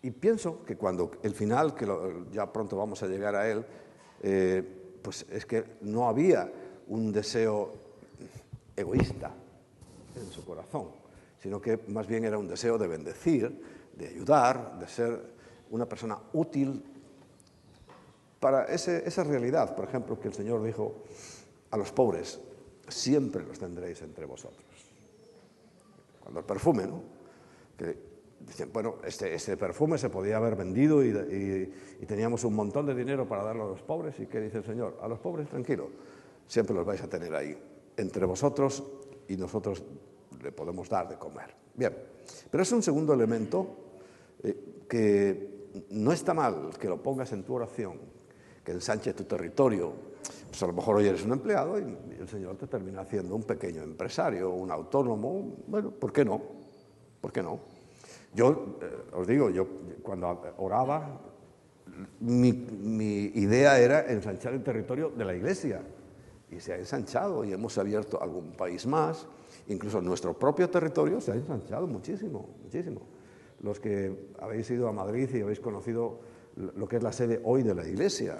Y 0.00 0.10
pienso 0.12 0.64
que 0.64 0.78
cuando 0.78 1.10
el 1.22 1.34
final, 1.34 1.74
que 1.74 1.86
ya 2.32 2.50
pronto 2.50 2.78
vamos 2.78 3.02
a 3.02 3.06
llegar 3.06 3.36
a 3.36 3.50
él, 3.50 3.66
eh, 4.22 4.62
pues 5.02 5.26
es 5.30 5.44
que 5.44 5.76
no 5.82 6.08
había 6.08 6.50
un 6.86 7.12
deseo 7.12 7.74
egoísta 8.74 9.30
en 10.16 10.30
su 10.30 10.42
corazón, 10.42 10.86
sino 11.38 11.60
que 11.60 11.80
más 11.88 12.06
bien 12.06 12.24
era 12.24 12.38
un 12.38 12.48
deseo 12.48 12.78
de 12.78 12.88
bendecir, 12.88 13.62
de 13.94 14.08
ayudar, 14.08 14.78
de 14.78 14.88
ser 14.88 15.20
una 15.70 15.84
persona 15.84 16.18
útil 16.32 16.82
para 18.42 18.64
esa 18.64 19.22
realidad, 19.22 19.76
por 19.76 19.84
ejemplo, 19.84 20.18
que 20.18 20.26
el 20.26 20.34
Señor 20.34 20.64
dijo 20.64 21.04
a 21.70 21.76
los 21.76 21.92
pobres, 21.92 22.40
siempre 22.88 23.44
los 23.44 23.56
tendréis 23.56 24.02
entre 24.02 24.26
vosotros. 24.26 24.66
Cuando 26.18 26.40
el 26.40 26.44
perfume, 26.46 26.88
¿no? 26.88 27.04
Que 27.78 27.96
dicen, 28.40 28.72
bueno, 28.72 28.96
este, 29.04 29.32
este 29.32 29.56
perfume 29.56 29.96
se 29.96 30.10
podía 30.10 30.38
haber 30.38 30.56
vendido 30.56 31.04
y, 31.04 31.72
teníamos 32.04 32.42
un 32.42 32.54
montón 32.54 32.84
de 32.84 32.96
dinero 32.96 33.28
para 33.28 33.44
darlo 33.44 33.62
a 33.62 33.68
los 33.68 33.82
pobres. 33.82 34.18
¿Y 34.18 34.26
qué 34.26 34.40
dice 34.40 34.58
el 34.58 34.64
Señor? 34.64 34.98
A 35.00 35.06
los 35.06 35.20
pobres, 35.20 35.48
tranquilo, 35.48 35.90
siempre 36.48 36.74
los 36.74 36.84
vais 36.84 37.00
a 37.00 37.08
tener 37.08 37.32
ahí, 37.36 37.56
entre 37.96 38.26
vosotros 38.26 38.82
y 39.28 39.36
nosotros 39.36 39.84
le 40.42 40.50
podemos 40.50 40.88
dar 40.88 41.08
de 41.08 41.16
comer. 41.16 41.54
Bien, 41.76 41.96
pero 42.50 42.64
es 42.64 42.72
un 42.72 42.82
segundo 42.82 43.14
elemento 43.14 43.68
eh, 44.42 44.82
que 44.88 45.68
no 45.90 46.10
está 46.10 46.34
mal 46.34 46.70
que 46.76 46.88
lo 46.88 47.00
pongas 47.00 47.30
en 47.32 47.44
tu 47.44 47.54
oración, 47.54 48.00
que 48.64 48.72
ensanche 48.72 49.12
tu 49.12 49.24
territorio. 49.24 49.92
Pues 50.48 50.62
a 50.62 50.66
lo 50.66 50.72
mejor 50.72 50.96
hoy 50.96 51.06
eres 51.06 51.24
un 51.24 51.32
empleado 51.32 51.78
y 51.78 51.96
el 52.18 52.28
Señor 52.28 52.56
te 52.56 52.66
termina 52.66 53.00
haciendo 53.00 53.34
un 53.34 53.42
pequeño 53.42 53.82
empresario, 53.82 54.50
un 54.50 54.70
autónomo. 54.70 55.56
Bueno, 55.66 55.90
¿por 55.90 56.12
qué 56.12 56.24
no? 56.24 56.40
¿Por 57.20 57.32
qué 57.32 57.42
no? 57.42 57.58
Yo 58.34 58.78
eh, 58.80 59.14
os 59.14 59.26
digo, 59.26 59.50
yo 59.50 59.66
cuando 60.02 60.54
oraba, 60.58 61.20
mi, 62.20 62.52
mi 62.52 63.24
idea 63.34 63.78
era 63.78 64.06
ensanchar 64.10 64.54
el 64.54 64.62
territorio 64.62 65.10
de 65.10 65.24
la 65.24 65.34
iglesia. 65.34 65.82
Y 66.50 66.60
se 66.60 66.74
ha 66.74 66.76
ensanchado 66.76 67.44
y 67.44 67.52
hemos 67.52 67.78
abierto 67.78 68.22
algún 68.22 68.52
país 68.52 68.86
más. 68.86 69.26
Incluso 69.68 70.00
nuestro 70.02 70.34
propio 70.38 70.68
territorio 70.68 71.20
se 71.20 71.32
ha 71.32 71.34
ensanchado 71.34 71.86
muchísimo, 71.86 72.48
muchísimo. 72.62 73.00
Los 73.62 73.80
que 73.80 74.32
habéis 74.38 74.70
ido 74.70 74.88
a 74.88 74.92
Madrid 74.92 75.30
y 75.32 75.40
habéis 75.40 75.60
conocido 75.60 76.20
lo 76.56 76.86
que 76.86 76.96
es 76.96 77.02
la 77.02 77.12
sede 77.12 77.40
hoy 77.44 77.62
de 77.62 77.74
la 77.74 77.86
iglesia 77.86 78.38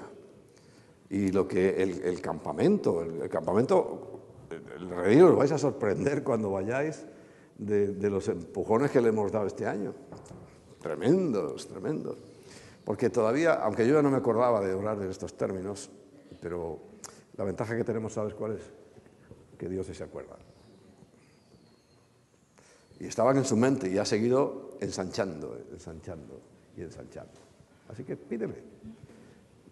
y 1.09 1.31
lo 1.31 1.47
que 1.47 1.83
el, 1.83 2.21
campamento, 2.21 3.03
el, 3.03 3.29
campamento, 3.29 4.21
el 4.51 4.89
retiro, 4.89 5.29
os 5.29 5.37
vais 5.37 5.53
a 5.53 5.59
sorprender 5.59 6.23
cuando 6.23 6.51
vayáis 6.51 7.05
de, 7.59 8.11
los 8.11 8.29
empujones 8.29 8.91
que 8.91 9.01
le 9.01 9.09
hemos 9.09 9.31
dado 9.31 9.47
este 9.47 9.67
año. 9.67 9.95
Tremendos, 10.81 11.69
tremendos. 11.69 12.19
Porque 12.85 13.11
todavía, 13.11 13.55
aunque 13.55 13.87
yo 13.87 13.95
ya 13.95 14.03
no 14.03 14.11
me 14.11 14.17
acordaba 14.17 14.61
de 14.61 14.73
hablar 14.73 14.99
de 14.99 15.11
estos 15.11 15.37
términos, 15.37 15.91
pero 16.41 16.81
la 17.37 17.45
ventaja 17.45 17.77
que 17.77 17.85
tenemos, 17.85 18.15
¿sabes 18.15 18.35
cuál 18.35 18.53
es? 18.53 18.63
Que 19.59 19.69
Dios 19.69 19.87
se 19.87 20.03
acuerda. 20.03 20.37
Y 22.99 23.07
estaban 23.07 23.37
en 23.37 23.45
su 23.45 23.57
mente 23.57 23.91
y 23.91 23.99
ha 23.99 24.05
seguido 24.05 24.79
ensanchando, 24.81 25.59
ensanchando 25.73 26.41
y 26.77 26.83
ensanchando. 26.83 27.52
Así 27.93 28.05
que 28.05 28.17
pídeme, 28.17 28.55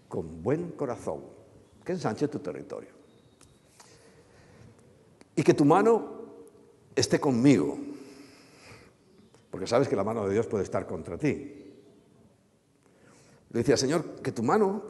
con 0.09 0.43
buen 0.43 0.73
corazón, 0.73 1.23
que 1.83 1.93
ensanche 1.93 2.29
tu 2.29 2.39
territorio. 2.39 2.91
Y 5.35 5.43
que 5.43 5.55
tu 5.55 5.65
mano 5.65 6.21
esté 6.95 7.19
conmigo, 7.19 7.79
porque 9.51 9.67
sabes 9.67 9.89
que 9.89 9.97
la 9.97 10.05
mano 10.05 10.27
de 10.27 10.35
Dios 10.35 10.47
puede 10.47 10.65
estar 10.65 10.87
contra 10.87 11.17
ti. 11.17 11.73
Le 13.51 13.59
decía, 13.59 13.77
Señor, 13.77 14.17
que 14.23 14.33
tu 14.33 14.43
mano, 14.43 14.83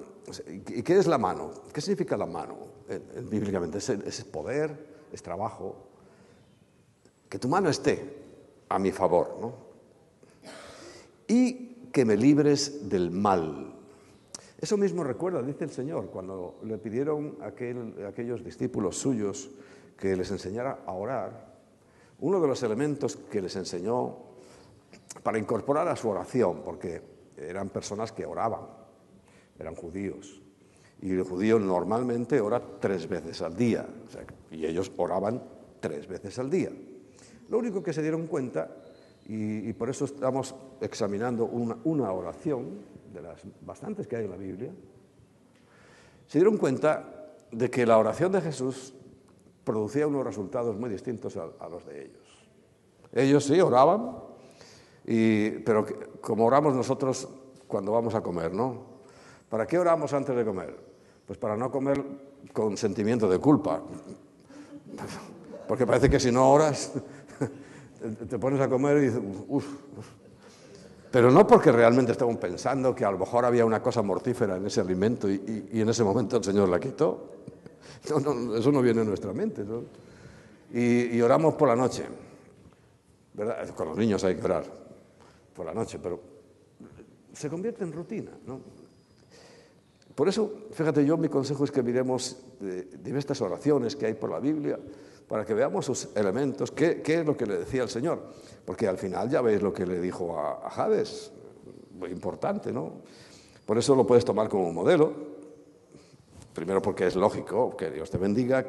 ¿y 0.48 0.82
qué 0.82 0.98
es 0.98 1.06
la 1.06 1.16
mano? 1.16 1.52
¿Qué 1.72 1.80
significa 1.80 2.16
la 2.16 2.26
mano 2.26 2.56
bíblicamente? 3.30 3.78
Es, 3.78 3.88
es 3.90 4.24
poder, 4.24 5.06
es 5.12 5.22
trabajo. 5.22 5.86
Que 7.28 7.38
tu 7.38 7.48
mano 7.48 7.70
esté 7.70 8.16
a 8.68 8.78
mi 8.78 8.90
favor, 8.90 9.38
¿no? 9.40 9.54
Y 11.28 11.69
que 11.92 12.04
me 12.04 12.16
libres 12.16 12.88
del 12.88 13.10
mal. 13.10 13.74
Eso 14.60 14.76
mismo 14.76 15.02
recuerda, 15.02 15.42
dice 15.42 15.64
el 15.64 15.70
Señor, 15.70 16.10
cuando 16.10 16.60
le 16.64 16.76
pidieron 16.78 17.38
a, 17.40 17.46
aquellos 17.46 18.44
discípulos 18.44 18.96
suyos 18.96 19.50
que 19.96 20.14
les 20.16 20.30
enseñara 20.30 20.80
a 20.86 20.92
orar, 20.92 21.50
uno 22.20 22.40
de 22.40 22.48
los 22.48 22.62
elementos 22.62 23.16
que 23.16 23.40
les 23.40 23.56
enseñó 23.56 24.16
para 25.22 25.38
incorporar 25.38 25.88
a 25.88 25.96
su 25.96 26.08
oración, 26.08 26.62
porque 26.62 27.02
eran 27.36 27.70
personas 27.70 28.12
que 28.12 28.26
oraban, 28.26 28.60
eran 29.58 29.74
judíos, 29.74 30.42
y 31.00 31.12
el 31.12 31.22
judío 31.22 31.58
normalmente 31.58 32.40
ora 32.40 32.62
tres 32.78 33.08
veces 33.08 33.40
al 33.40 33.56
día, 33.56 33.86
y 34.50 34.66
ellos 34.66 34.92
oraban 34.98 35.42
tres 35.80 36.06
veces 36.06 36.38
al 36.38 36.50
día. 36.50 36.70
Lo 37.48 37.58
único 37.58 37.82
que 37.82 37.94
se 37.94 38.02
dieron 38.02 38.26
cuenta, 38.26 38.70
y, 39.32 39.72
por 39.74 39.88
eso 39.88 40.06
estamos 40.06 40.56
examinando 40.80 41.44
una, 41.44 42.12
oración, 42.12 42.80
de 43.14 43.22
las 43.22 43.40
bastantes 43.60 44.08
que 44.08 44.16
hay 44.16 44.24
en 44.24 44.30
la 44.32 44.36
Biblia, 44.36 44.72
se 46.26 46.38
dieron 46.38 46.56
cuenta 46.56 47.28
de 47.52 47.70
que 47.70 47.86
la 47.86 47.96
oración 47.98 48.32
de 48.32 48.40
Jesús 48.40 48.92
producía 49.62 50.08
unos 50.08 50.24
resultados 50.24 50.76
muy 50.76 50.90
distintos 50.90 51.36
a, 51.36 51.68
los 51.68 51.86
de 51.86 52.06
ellos. 52.06 52.48
Ellos 53.12 53.44
sí 53.44 53.60
oraban, 53.60 54.16
pero 55.64 55.86
como 56.20 56.46
oramos 56.46 56.74
nosotros 56.74 57.28
cuando 57.68 57.92
vamos 57.92 58.16
a 58.16 58.22
comer, 58.22 58.52
¿no? 58.52 58.82
¿Para 59.48 59.64
qué 59.64 59.78
oramos 59.78 60.12
antes 60.12 60.34
de 60.34 60.44
comer? 60.44 60.76
Pues 61.24 61.38
para 61.38 61.56
no 61.56 61.70
comer 61.70 62.02
con 62.52 62.76
sentimiento 62.76 63.28
de 63.28 63.38
culpa. 63.38 63.80
Porque 65.68 65.86
parece 65.86 66.10
que 66.10 66.18
si 66.18 66.32
no 66.32 66.50
oras, 66.50 66.92
te 68.28 68.38
pones 68.38 68.60
a 68.60 68.68
comer 68.68 68.96
y 68.98 69.00
dices, 69.00 69.20
uff, 69.48 69.66
pero 71.10 71.30
no 71.30 71.46
porque 71.46 71.72
realmente 71.72 72.12
estamos 72.12 72.36
pensando 72.36 72.94
que 72.94 73.04
a 73.04 73.10
lo 73.10 73.18
mejor 73.18 73.44
había 73.44 73.64
una 73.64 73.82
cosa 73.82 74.00
mortífera 74.00 74.56
en 74.56 74.66
ese 74.66 74.80
alimento 74.80 75.28
y, 75.28 75.68
en 75.72 75.88
ese 75.88 76.04
momento 76.04 76.36
el 76.36 76.44
Señor 76.44 76.68
la 76.68 76.78
quitó. 76.78 77.32
No, 78.08 78.20
no, 78.20 78.56
eso 78.56 78.72
no 78.72 78.80
viene 78.80 79.02
en 79.02 79.08
nuestra 79.08 79.32
mente. 79.32 79.64
Y, 80.72 81.20
oramos 81.20 81.54
por 81.54 81.68
la 81.68 81.76
noche. 81.76 82.04
¿verdad? 83.34 83.68
Con 83.70 83.88
los 83.88 83.98
niños 83.98 84.22
hay 84.24 84.36
que 84.36 84.44
orar 84.44 84.64
por 85.54 85.66
la 85.66 85.74
noche, 85.74 85.98
pero 86.02 86.20
se 87.32 87.50
convierte 87.50 87.84
en 87.84 87.92
rutina. 87.92 88.30
¿no? 88.46 88.60
Por 90.14 90.28
eso, 90.28 90.68
fíjate, 90.72 91.04
yo 91.04 91.16
mi 91.16 91.28
consejo 91.28 91.64
es 91.64 91.70
que 91.70 91.82
miremos 91.82 92.36
diversas 93.02 93.40
oraciones 93.40 93.96
que 93.96 94.06
hay 94.06 94.14
por 94.14 94.30
la 94.30 94.38
Biblia 94.38 94.78
para 95.30 95.46
que 95.46 95.54
veamos 95.54 95.86
sus 95.86 96.08
elementos, 96.16 96.72
qué, 96.72 97.00
es 97.06 97.24
lo 97.24 97.36
que 97.36 97.46
le 97.46 97.58
decía 97.58 97.84
el 97.84 97.88
Señor. 97.88 98.20
Porque 98.64 98.88
al 98.88 98.98
final 98.98 99.30
ya 99.30 99.40
veis 99.40 99.62
lo 99.62 99.72
que 99.72 99.86
le 99.86 100.00
dijo 100.00 100.36
a, 100.36 100.66
a 100.66 100.88
muy 101.92 102.10
importante, 102.10 102.72
¿no? 102.72 102.94
Por 103.64 103.78
eso 103.78 103.94
lo 103.94 104.04
puedes 104.04 104.24
tomar 104.24 104.48
como 104.48 104.72
modelo. 104.72 105.12
Primero 106.52 106.82
porque 106.82 107.06
es 107.06 107.14
lógico 107.14 107.76
que 107.76 107.92
Dios 107.92 108.10
te 108.10 108.18
bendiga 108.18 108.66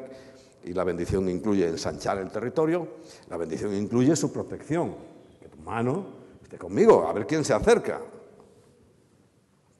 y 0.62 0.72
la 0.72 0.84
bendición 0.84 1.28
incluye 1.28 1.66
ensanchar 1.66 2.18
el 2.18 2.30
territorio, 2.30 2.86
la 3.28 3.36
bendición 3.36 3.74
incluye 3.74 4.14
su 4.14 4.32
protección, 4.32 4.94
que 5.40 5.48
tu 5.48 5.58
mano 5.58 6.04
esté 6.44 6.58
conmigo, 6.58 7.08
a 7.08 7.12
ver 7.12 7.26
quién 7.26 7.44
se 7.44 7.54
acerca 7.54 8.00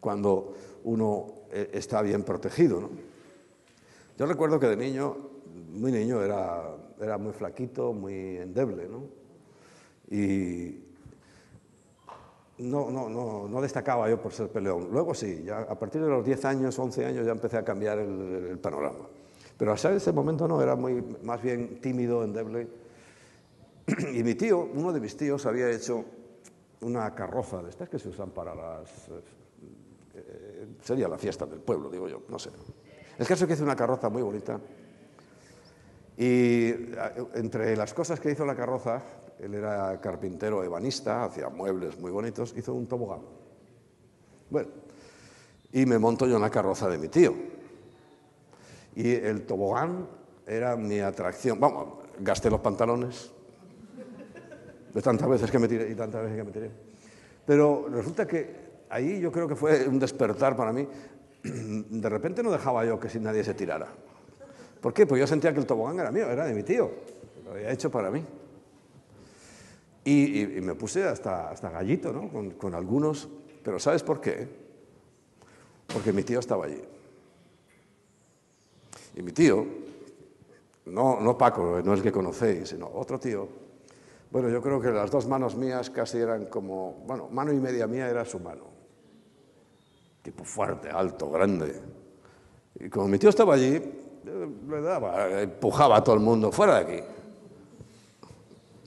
cuando 0.00 0.52
uno 0.82 1.26
eh, 1.52 1.70
está 1.74 2.02
bien 2.02 2.24
protegido. 2.24 2.80
¿no? 2.80 2.90
Yo 4.18 4.26
recuerdo 4.26 4.58
que 4.58 4.66
de 4.66 4.76
niño 4.76 5.31
muy 5.72 5.90
niño 5.90 6.22
era, 6.22 6.62
era 7.00 7.18
muy 7.18 7.32
flaquito, 7.32 7.92
muy 7.92 8.38
endeble, 8.38 8.88
¿no? 8.88 9.04
Y 10.10 10.84
no, 12.58 12.90
no, 12.90 13.08
no, 13.08 13.48
no, 13.48 13.60
destacaba 13.62 14.08
yo 14.08 14.20
por 14.20 14.32
ser 14.32 14.48
peleón. 14.48 14.88
Luego 14.92 15.14
sí, 15.14 15.42
ya 15.44 15.60
a 15.60 15.78
partir 15.78 16.02
de 16.02 16.08
los 16.08 16.24
10 16.24 16.44
años, 16.44 16.78
11 16.78 17.06
años 17.06 17.26
ya 17.26 17.32
empecé 17.32 17.56
a 17.56 17.64
cambiar 17.64 17.98
el, 17.98 18.58
panorama. 18.58 19.06
Pero 19.56 19.72
hasta 19.72 19.92
ese 19.92 20.12
momento 20.12 20.46
no, 20.46 20.60
era 20.60 20.76
muy, 20.76 21.02
más 21.22 21.40
bien 21.42 21.80
tímido, 21.80 22.24
endeble. 22.24 22.68
Y 24.12 24.22
mi 24.22 24.34
tío, 24.34 24.68
uno 24.74 24.92
de 24.92 25.00
mis 25.00 25.16
tíos, 25.16 25.46
había 25.46 25.70
hecho 25.70 26.04
una 26.82 27.14
carroza 27.14 27.62
de 27.62 27.70
estas 27.70 27.88
que 27.88 27.98
se 27.98 28.08
usan 28.08 28.30
para 28.30 28.54
las... 28.54 29.08
Eh, 30.14 30.66
sería 30.82 31.08
la 31.08 31.18
fiesta 31.18 31.46
del 31.46 31.60
pueblo, 31.60 31.88
digo 31.88 32.08
yo, 32.08 32.22
no 32.28 32.38
sé. 32.38 32.50
El 33.18 33.26
caso 33.26 33.44
es 33.44 33.48
que 33.48 33.54
hice 33.54 33.62
una 33.62 33.76
carroza 33.76 34.08
muy 34.08 34.22
bonita 34.22 34.60
y 36.16 36.74
entre 37.34 37.76
las 37.76 37.94
cosas 37.94 38.20
que 38.20 38.30
hizo 38.30 38.44
la 38.44 38.54
carroza, 38.54 39.02
él 39.40 39.54
era 39.54 40.00
carpintero 40.00 40.62
ebanista, 40.62 41.24
hacía 41.24 41.48
muebles 41.48 41.98
muy 41.98 42.10
bonitos, 42.10 42.54
hizo 42.56 42.74
un 42.74 42.86
tobogán. 42.86 43.20
Bueno, 44.50 44.68
y 45.72 45.86
me 45.86 45.98
monto 45.98 46.26
yo 46.26 46.36
en 46.36 46.42
la 46.42 46.50
carroza 46.50 46.88
de 46.88 46.98
mi 46.98 47.08
tío. 47.08 47.34
Y 48.94 49.10
el 49.10 49.46
tobogán 49.46 50.06
era 50.46 50.76
mi 50.76 51.00
atracción. 51.00 51.58
Vamos, 51.58 52.04
gasté 52.20 52.50
los 52.50 52.60
pantalones 52.60 53.30
de 54.92 55.00
tantas 55.00 55.28
veces 55.28 55.50
que 55.50 55.58
me 55.58 55.68
tiré 55.68 55.90
y 55.90 55.94
tantas 55.94 56.22
veces 56.22 56.36
que 56.36 56.44
me 56.44 56.52
tiré. 56.52 56.70
Pero 57.46 57.88
resulta 57.88 58.26
que 58.26 58.84
ahí 58.90 59.18
yo 59.20 59.32
creo 59.32 59.48
que 59.48 59.56
fue 59.56 59.88
un 59.88 59.98
despertar 59.98 60.54
para 60.56 60.72
mí. 60.72 60.86
De 61.42 62.08
repente 62.08 62.42
no 62.42 62.50
dejaba 62.50 62.84
yo 62.84 63.00
que 63.00 63.08
sin 63.08 63.22
nadie 63.22 63.42
se 63.42 63.54
tirara. 63.54 63.88
¿Por 64.82 64.92
qué? 64.92 65.06
Pues 65.06 65.20
yo 65.20 65.26
sentía 65.28 65.52
que 65.54 65.60
el 65.60 65.66
tobogán 65.66 65.98
era 66.00 66.10
mío, 66.10 66.28
era 66.28 66.44
de 66.44 66.52
mi 66.52 66.64
tío, 66.64 66.90
lo 67.44 67.52
había 67.52 67.70
hecho 67.70 67.88
para 67.88 68.10
mí. 68.10 68.22
Y, 70.04 70.44
me 70.60 70.74
puse 70.74 71.04
hasta, 71.04 71.50
hasta 71.50 71.70
gallito, 71.70 72.12
¿no? 72.12 72.28
Con, 72.58 72.74
algunos, 72.74 73.28
pero 73.62 73.78
¿sabes 73.78 74.02
por 74.02 74.20
qué? 74.20 74.48
Porque 75.86 76.12
mi 76.12 76.24
tío 76.24 76.40
estaba 76.40 76.66
allí. 76.66 76.82
Y 79.14 79.22
mi 79.22 79.30
tío, 79.30 79.64
no, 80.86 81.20
no 81.20 81.38
Paco, 81.38 81.80
no 81.84 81.92
es 81.92 81.98
el 81.98 82.02
que 82.02 82.10
conocéis, 82.10 82.70
sino 82.70 82.90
otro 82.92 83.20
tío, 83.20 83.48
bueno, 84.32 84.48
yo 84.48 84.60
creo 84.60 84.80
que 84.80 84.90
las 84.90 85.12
dos 85.12 85.28
manos 85.28 85.54
mías 85.54 85.90
casi 85.90 86.18
eran 86.18 86.46
como, 86.46 87.04
bueno, 87.06 87.28
mano 87.30 87.52
y 87.52 87.60
media 87.60 87.86
mía 87.86 88.08
era 88.08 88.24
su 88.24 88.40
mano. 88.40 88.64
Tipo 90.22 90.42
fuerte, 90.42 90.88
alto, 90.88 91.30
grande. 91.30 91.80
Y 92.80 92.88
como 92.88 93.06
mi 93.06 93.18
tío 93.18 93.28
estaba 93.28 93.54
allí, 93.54 94.01
le 94.24 94.80
daba, 94.80 95.40
empujaba 95.40 95.96
a 95.96 96.04
todo 96.04 96.14
el 96.14 96.20
mundo 96.20 96.52
fuera 96.52 96.80
de 96.80 96.80
aquí. 96.80 97.04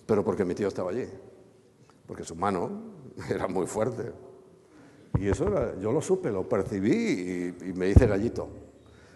Pero 0.06 0.24
porque 0.24 0.45
mi 0.45 0.54
tío 0.54 0.67
estaba 0.67 0.91
allí, 0.91 1.08
porque 2.08 2.24
su 2.24 2.36
mano 2.36 2.69
era 3.30 3.48
muy 3.48 3.65
fuerte. 3.65 4.12
Y 5.19 5.28
eso 5.28 5.80
yo 5.80 5.91
lo 5.91 6.02
supe, 6.02 6.30
lo 6.32 6.48
percibí 6.48 7.56
y, 7.62 7.74
me 7.74 7.89
hice 7.89 8.06
gallito. 8.06 8.48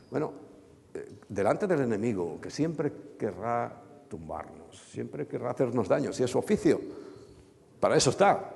Bueno, 0.10 0.32
eh, 0.94 1.20
delante 1.28 1.68
del 1.68 1.82
enemigo, 1.82 2.40
que 2.42 2.50
siempre 2.50 2.92
querrá 3.18 3.72
tumbarnos, 4.08 4.78
siempre 4.92 5.28
querrá 5.28 5.52
hacernos 5.52 5.88
daño, 5.88 6.14
si 6.14 6.24
es 6.24 6.32
su 6.32 6.40
oficio, 6.40 6.80
para 7.80 7.96
eso 7.96 8.10
está. 8.10 8.54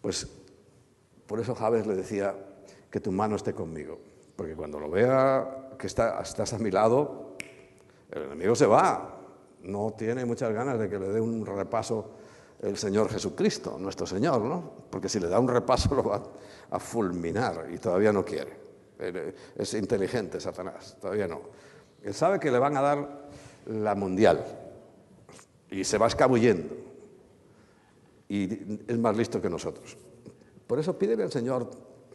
Pues 0.00 0.26
por 1.26 1.40
eso 1.40 1.54
Javes 1.54 1.86
le 1.86 1.94
decía 1.94 2.34
que 2.90 3.00
tu 3.00 3.10
mano 3.10 3.36
esté 3.36 3.52
conmigo, 3.52 3.98
porque 4.36 4.54
cuando 4.54 4.78
lo 4.78 4.88
vea 4.88 5.61
que 5.82 5.88
estás 5.88 6.52
a 6.52 6.58
mi 6.58 6.70
lado, 6.70 7.34
el 8.08 8.22
enemigo 8.22 8.54
se 8.54 8.66
va. 8.66 9.18
No 9.62 9.92
tiene 9.98 10.24
muchas 10.24 10.52
ganas 10.52 10.78
de 10.78 10.88
que 10.88 10.96
le 10.96 11.08
dé 11.08 11.20
un 11.20 11.44
repaso 11.44 12.12
el 12.60 12.76
Señor 12.76 13.10
Jesucristo, 13.10 13.76
nuestro 13.80 14.06
Señor, 14.06 14.42
¿no? 14.42 14.62
Porque 14.88 15.08
si 15.08 15.18
le 15.18 15.28
da 15.28 15.40
un 15.40 15.48
repaso 15.48 15.92
lo 15.96 16.04
va 16.04 16.22
a 16.70 16.78
fulminar 16.78 17.66
y 17.72 17.78
todavía 17.78 18.12
no 18.12 18.24
quiere. 18.24 18.62
Es 19.56 19.74
inteligente 19.74 20.38
Satanás, 20.38 20.96
todavía 21.00 21.26
no. 21.26 21.40
Él 22.04 22.14
sabe 22.14 22.38
que 22.38 22.52
le 22.52 22.60
van 22.60 22.76
a 22.76 22.80
dar 22.80 23.28
la 23.66 23.96
mundial 23.96 24.44
y 25.68 25.82
se 25.82 25.98
va 25.98 26.06
escabullendo 26.06 26.76
y 28.28 28.44
es 28.86 28.98
más 28.98 29.16
listo 29.16 29.42
que 29.42 29.50
nosotros. 29.50 29.96
Por 30.68 30.78
eso 30.78 30.96
pídele 30.96 31.24
al 31.24 31.32
Señor, 31.32 31.68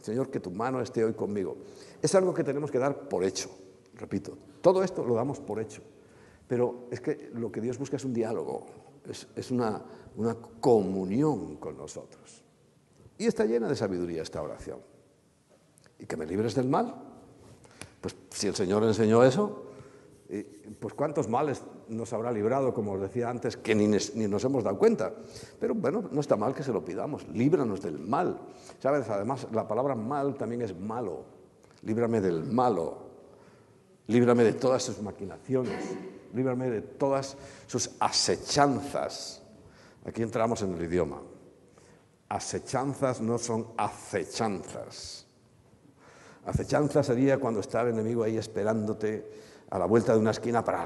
Señor, 0.07 0.29
que 0.29 0.39
tu 0.39 0.51
mano 0.51 0.79
esté 0.79 1.03
hoy 1.03 1.11
conmigo. 1.13 1.57
Es 2.01 2.15
algo 2.15 2.33
que 2.33 2.41
tenemos 2.41 2.71
que 2.71 2.79
dar 2.79 3.09
por 3.09 3.25
hecho, 3.25 3.49
repito. 3.95 4.37
Todo 4.61 4.81
esto 4.81 5.03
lo 5.03 5.15
damos 5.15 5.41
por 5.41 5.59
hecho. 5.59 5.81
Pero 6.47 6.87
es 6.89 7.01
que 7.01 7.29
lo 7.33 7.51
que 7.51 7.59
Dios 7.59 7.77
busca 7.77 7.97
es 7.97 8.05
un 8.05 8.13
diálogo, 8.13 8.67
es, 9.05 9.51
una, 9.51 9.83
una 10.15 10.35
comunión 10.61 11.57
con 11.57 11.75
nosotros. 11.75 12.41
Y 13.17 13.25
está 13.25 13.43
llena 13.43 13.67
de 13.67 13.75
sabiduría 13.75 14.21
esta 14.21 14.41
oración. 14.41 14.79
¿Y 15.99 16.05
que 16.05 16.15
me 16.15 16.25
libres 16.25 16.55
del 16.55 16.69
mal? 16.69 16.95
Pues 17.99 18.15
si 18.29 18.47
el 18.47 18.55
Señor 18.55 18.85
enseñó 18.85 19.25
eso, 19.25 19.66
pues 20.79 20.93
cuántos 20.93 21.29
males 21.29 21.63
nos 21.87 22.11
habrá 22.13 22.31
librado, 22.31 22.73
como 22.73 22.93
os 22.93 23.01
decía 23.01 23.29
antes, 23.29 23.55
que 23.57 23.73
ni, 23.73 23.87
ni, 23.87 24.27
nos 24.27 24.43
hemos 24.43 24.63
dado 24.63 24.77
cuenta. 24.77 25.13
Pero 25.59 25.73
bueno, 25.73 26.09
no 26.11 26.21
está 26.21 26.35
mal 26.35 26.53
que 26.53 26.63
se 26.63 26.73
lo 26.73 26.83
pidamos, 26.83 27.27
líbranos 27.29 27.81
del 27.81 27.99
mal. 27.99 28.39
¿Sabes? 28.79 29.09
Además, 29.09 29.47
la 29.51 29.67
palabra 29.67 29.95
mal 29.95 30.35
también 30.35 30.61
es 30.61 30.77
malo 30.77 31.37
líbrame 31.83 32.21
del 32.21 32.43
malo, 32.43 32.97
líbrame 34.07 34.43
de 34.43 34.53
todas 34.53 34.83
sus 34.83 35.01
maquinaciones, 35.01 35.83
líbrame 36.33 36.69
de 36.69 36.81
todas 36.81 37.37
sus 37.65 37.91
acechanzas. 37.99 39.41
Aquí 40.05 40.21
entramos 40.21 40.61
en 40.61 40.73
el 40.73 40.83
idioma. 40.83 41.21
Acechanzas 42.29 43.21
no 43.21 43.37
son 43.37 43.67
acechanzas. 43.77 45.25
Acechanza 46.45 47.03
sería 47.03 47.39
cuando 47.39 47.59
está 47.59 47.81
el 47.81 47.89
enemigo 47.89 48.23
ahí 48.23 48.37
esperándote 48.37 49.46
a 49.69 49.79
la 49.79 49.85
vuelta 49.85 50.13
de 50.13 50.19
una 50.19 50.31
esquina 50.31 50.63
para 50.63 50.85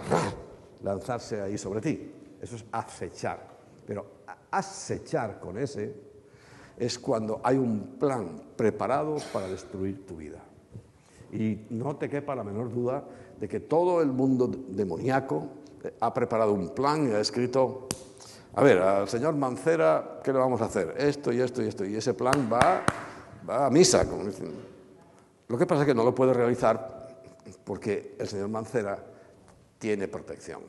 lanzarse 0.83 1.41
ahí 1.41 1.57
sobre 1.57 1.81
ti. 1.81 2.11
Eso 2.41 2.55
es 2.55 2.65
acechar. 2.71 3.39
Pero 3.85 4.05
acechar 4.49 5.39
con 5.39 5.57
ese 5.57 5.93
es 6.77 6.97
cuando 6.97 7.41
hay 7.43 7.57
un 7.57 7.97
plan 7.99 8.41
preparado 8.55 9.17
para 9.31 9.47
destruir 9.47 10.05
tu 10.05 10.17
vida. 10.17 10.39
Y 11.31 11.67
no 11.69 11.95
te 11.95 12.09
quepa 12.09 12.35
la 12.35 12.43
menor 12.43 12.73
duda 12.73 13.03
de 13.39 13.47
que 13.47 13.59
todo 13.59 14.01
el 14.01 14.11
mundo 14.11 14.49
demoníaco 14.69 15.47
eh, 15.83 15.93
ha 15.99 16.13
preparado 16.13 16.53
un 16.53 16.69
plan 16.69 17.07
y 17.07 17.11
ha 17.11 17.19
escrito, 17.19 17.87
a 18.53 18.63
ver, 18.63 18.79
al 18.79 19.07
señor 19.07 19.35
Mancera, 19.35 20.19
¿qué 20.23 20.33
le 20.33 20.39
vamos 20.39 20.61
a 20.61 20.65
hacer? 20.65 20.95
Esto 20.97 21.31
y 21.31 21.39
esto 21.39 21.61
y 21.61 21.67
esto. 21.67 21.85
Y 21.85 21.95
ese 21.95 22.13
plan 22.13 22.49
va, 22.51 22.83
va 23.49 23.67
a 23.67 23.69
misa. 23.69 24.05
Lo 25.47 25.57
que 25.57 25.65
pasa 25.65 25.81
es 25.81 25.87
que 25.87 25.95
no 25.95 26.03
lo 26.03 26.13
puede 26.13 26.33
realizar 26.33 27.00
porque 27.71 28.17
el 28.19 28.27
señor 28.27 28.49
Mancera 28.49 29.01
tiene 29.79 30.09
protección. 30.09 30.59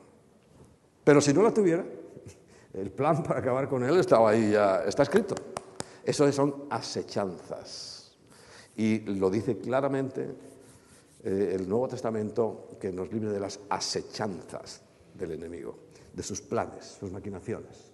Pero 1.03 1.19
si 1.19 1.33
no 1.33 1.43
la 1.43 1.53
tuviera, 1.53 1.83
el 2.73 2.91
plan 2.91 3.21
para 3.21 3.41
acabar 3.41 3.67
con 3.67 3.83
él 3.83 3.99
estaba 3.99 4.29
ahí 4.29 4.51
ya, 4.51 4.85
está 4.85 5.03
escrito. 5.03 5.35
Eso 6.01 6.31
son 6.31 6.63
asechanzas. 6.69 8.15
Y 8.77 8.99
lo 8.99 9.29
dice 9.29 9.57
claramente 9.57 10.33
eh, 11.25 11.57
el 11.59 11.67
Nuevo 11.67 11.89
Testamento 11.89 12.69
que 12.79 12.93
nos 12.93 13.11
libre 13.11 13.31
de 13.31 13.39
las 13.41 13.59
asechanzas 13.67 14.79
del 15.13 15.33
enemigo, 15.33 15.79
de 16.13 16.23
sus 16.23 16.39
planes, 16.39 16.85
sus 17.01 17.11
maquinaciones. 17.11 17.91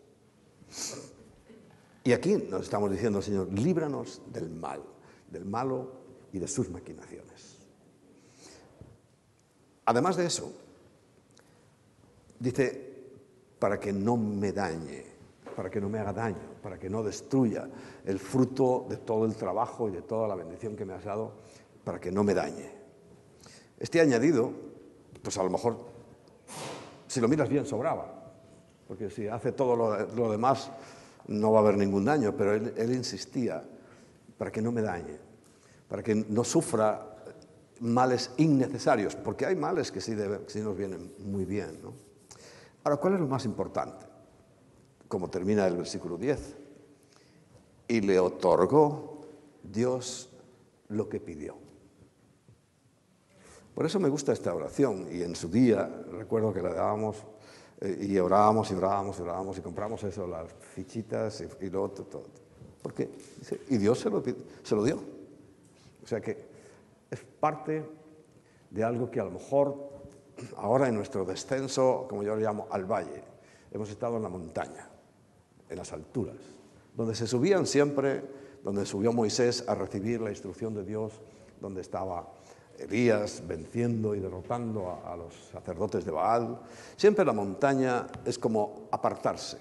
Y 2.04 2.12
aquí 2.12 2.36
nos 2.48 2.62
estamos 2.62 2.92
diciendo, 2.92 3.24
Señor, 3.24 3.52
líbranos 3.52 4.22
del 4.32 4.52
mal, 4.52 4.84
del 5.32 5.46
malo 5.46 5.94
y 6.32 6.38
de 6.38 6.48
sus 6.48 6.70
maquinaciones. 6.70 7.49
Además 9.90 10.18
de 10.18 10.28
eso, 10.28 10.54
dice, 12.38 12.94
para 13.58 13.80
que 13.80 13.92
no 13.92 14.18
me 14.18 14.52
dañe, 14.52 15.04
para 15.56 15.72
que 15.72 15.82
no 15.82 15.90
me 15.90 15.98
haga 15.98 16.14
daño, 16.14 16.60
para 16.62 16.78
que 16.78 16.92
no 16.92 17.02
destruya 17.02 17.68
el 18.06 18.20
fruto 18.20 18.86
de 18.88 18.98
todo 18.98 19.26
el 19.26 19.36
trabajo 19.36 19.90
y 19.90 19.94
de 19.94 20.04
toda 20.04 20.28
la 20.28 20.36
bendición 20.36 20.76
que 20.76 20.86
me 20.86 20.94
has 20.94 21.06
dado, 21.06 21.32
para 21.84 22.00
que 22.00 22.12
no 22.12 22.24
me 22.24 22.36
dañe. 22.36 22.72
Este 23.80 24.00
añadido, 24.00 24.54
pues 25.24 25.36
a 25.40 25.44
lo 25.44 25.50
mejor, 25.50 25.80
si 27.08 27.20
lo 27.20 27.28
miras 27.28 27.50
bien, 27.50 27.66
sobraba, 27.66 28.32
porque 28.88 29.10
si 29.10 29.28
hace 29.28 29.54
todo 29.54 29.76
lo, 29.76 30.32
demás, 30.32 30.70
no 31.30 31.52
va 31.52 31.62
a 31.62 31.62
haber 31.64 31.78
ningún 31.78 32.06
daño, 32.06 32.36
pero 32.38 32.54
él, 32.54 32.94
insistía 32.94 33.64
para 34.38 34.52
que 34.52 34.62
no 34.62 34.72
me 34.72 34.84
dañe, 34.84 35.18
para 35.88 36.04
que 36.04 36.14
no 36.14 36.44
sufra 36.44 37.09
males 37.80 38.32
innecesarios, 38.38 39.16
porque 39.16 39.46
hay 39.46 39.56
males 39.56 39.92
que 39.92 40.02
sí, 40.02 40.16
sí 40.48 40.60
nos 40.60 40.78
vienen 40.78 41.14
muy 41.20 41.46
bien. 41.46 41.80
¿no? 41.82 41.94
Ahora, 42.84 42.98
¿cuál 42.98 43.14
es 43.16 43.20
lo 43.20 43.28
más 43.28 43.46
importante? 43.46 44.06
Como 45.08 45.30
termina 45.30 45.66
el 45.68 45.78
versículo 45.78 46.18
10. 46.18 46.56
Y 47.88 48.02
le 48.02 48.20
otorgó 48.20 49.26
Dios 49.64 50.30
lo 50.90 51.10
que 51.10 51.20
pidió. 51.20 51.56
Por 53.74 53.86
eso 53.86 54.00
me 54.00 54.10
gusta 54.10 54.34
esta 54.34 54.54
oración 54.54 55.08
y 55.12 55.22
en 55.22 55.36
su 55.36 55.48
día 55.48 55.90
recuerdo 56.12 56.54
que 56.54 56.62
la 56.62 56.74
dábamos 56.74 57.24
eh, 57.80 58.08
y 58.10 58.18
orábamos 58.18 58.70
y 58.72 58.74
orábamos 58.74 59.20
y 59.20 59.22
orábamos 59.22 59.58
y 59.58 59.62
compramos 59.62 60.04
eso, 60.04 60.28
las 60.28 60.52
fichitas 60.76 61.44
y, 61.62 61.70
lo 61.70 61.84
otro, 61.84 62.06
todo. 62.06 62.26
Porque, 62.82 63.10
y 63.70 63.78
Dios 63.78 64.00
se 64.00 64.10
lo, 64.10 64.22
se 64.64 64.76
lo 64.76 64.84
dio. 64.84 65.00
O 66.04 66.08
sea 66.08 66.20
que 66.20 66.49
es 67.10 67.20
parte 67.40 67.86
de 68.70 68.84
algo 68.84 69.10
que 69.10 69.20
a 69.20 69.26
lo 69.26 69.32
mejor 69.32 69.90
ahora 70.58 70.88
en 70.88 70.96
nuestro 70.96 71.26
descenso, 71.26 72.06
como 72.10 72.24
yo 72.24 72.36
lo 72.36 72.42
llamo, 72.42 72.68
al 72.72 72.86
valle, 72.86 73.24
hemos 73.72 73.90
estado 73.90 74.18
en 74.18 74.24
la 74.24 74.30
montaña, 74.30 74.90
en 75.70 75.78
las 75.78 75.92
alturas, 75.94 76.38
donde 76.96 77.16
se 77.16 77.28
subían 77.28 77.66
siempre, 77.66 78.24
donde 78.64 78.86
subió 78.86 79.14
Moisés 79.14 79.64
a 79.68 79.76
recibir 79.76 80.22
la 80.22 80.30
instrucción 80.30 80.74
de 80.74 80.84
Dios, 80.84 81.14
donde 81.60 81.82
estaba 81.82 82.28
Elías 82.78 83.44
venciendo 83.46 84.16
y 84.16 84.20
derrotando 84.20 85.00
a, 85.06 85.16
los 85.16 85.34
sacerdotes 85.52 86.06
de 86.06 86.12
Baal. 86.12 86.60
Siempre 86.96 87.26
la 87.26 87.34
montaña 87.34 88.08
es 88.26 88.40
como 88.40 88.88
apartarse. 88.92 89.58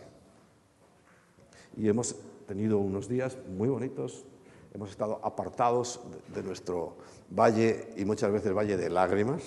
Y 1.76 1.88
hemos 1.88 2.14
tenido 2.46 2.78
unos 2.78 3.08
días 3.08 3.36
muy 3.48 3.68
bonitos, 3.68 4.24
hemos 4.78 4.90
estado 4.90 5.18
apartados 5.24 6.00
de 6.32 6.40
nuestro 6.40 6.98
valle 7.30 7.94
y 7.96 8.04
muchas 8.04 8.30
veces 8.30 8.54
valle 8.54 8.76
de 8.76 8.88
lágrimas, 8.88 9.42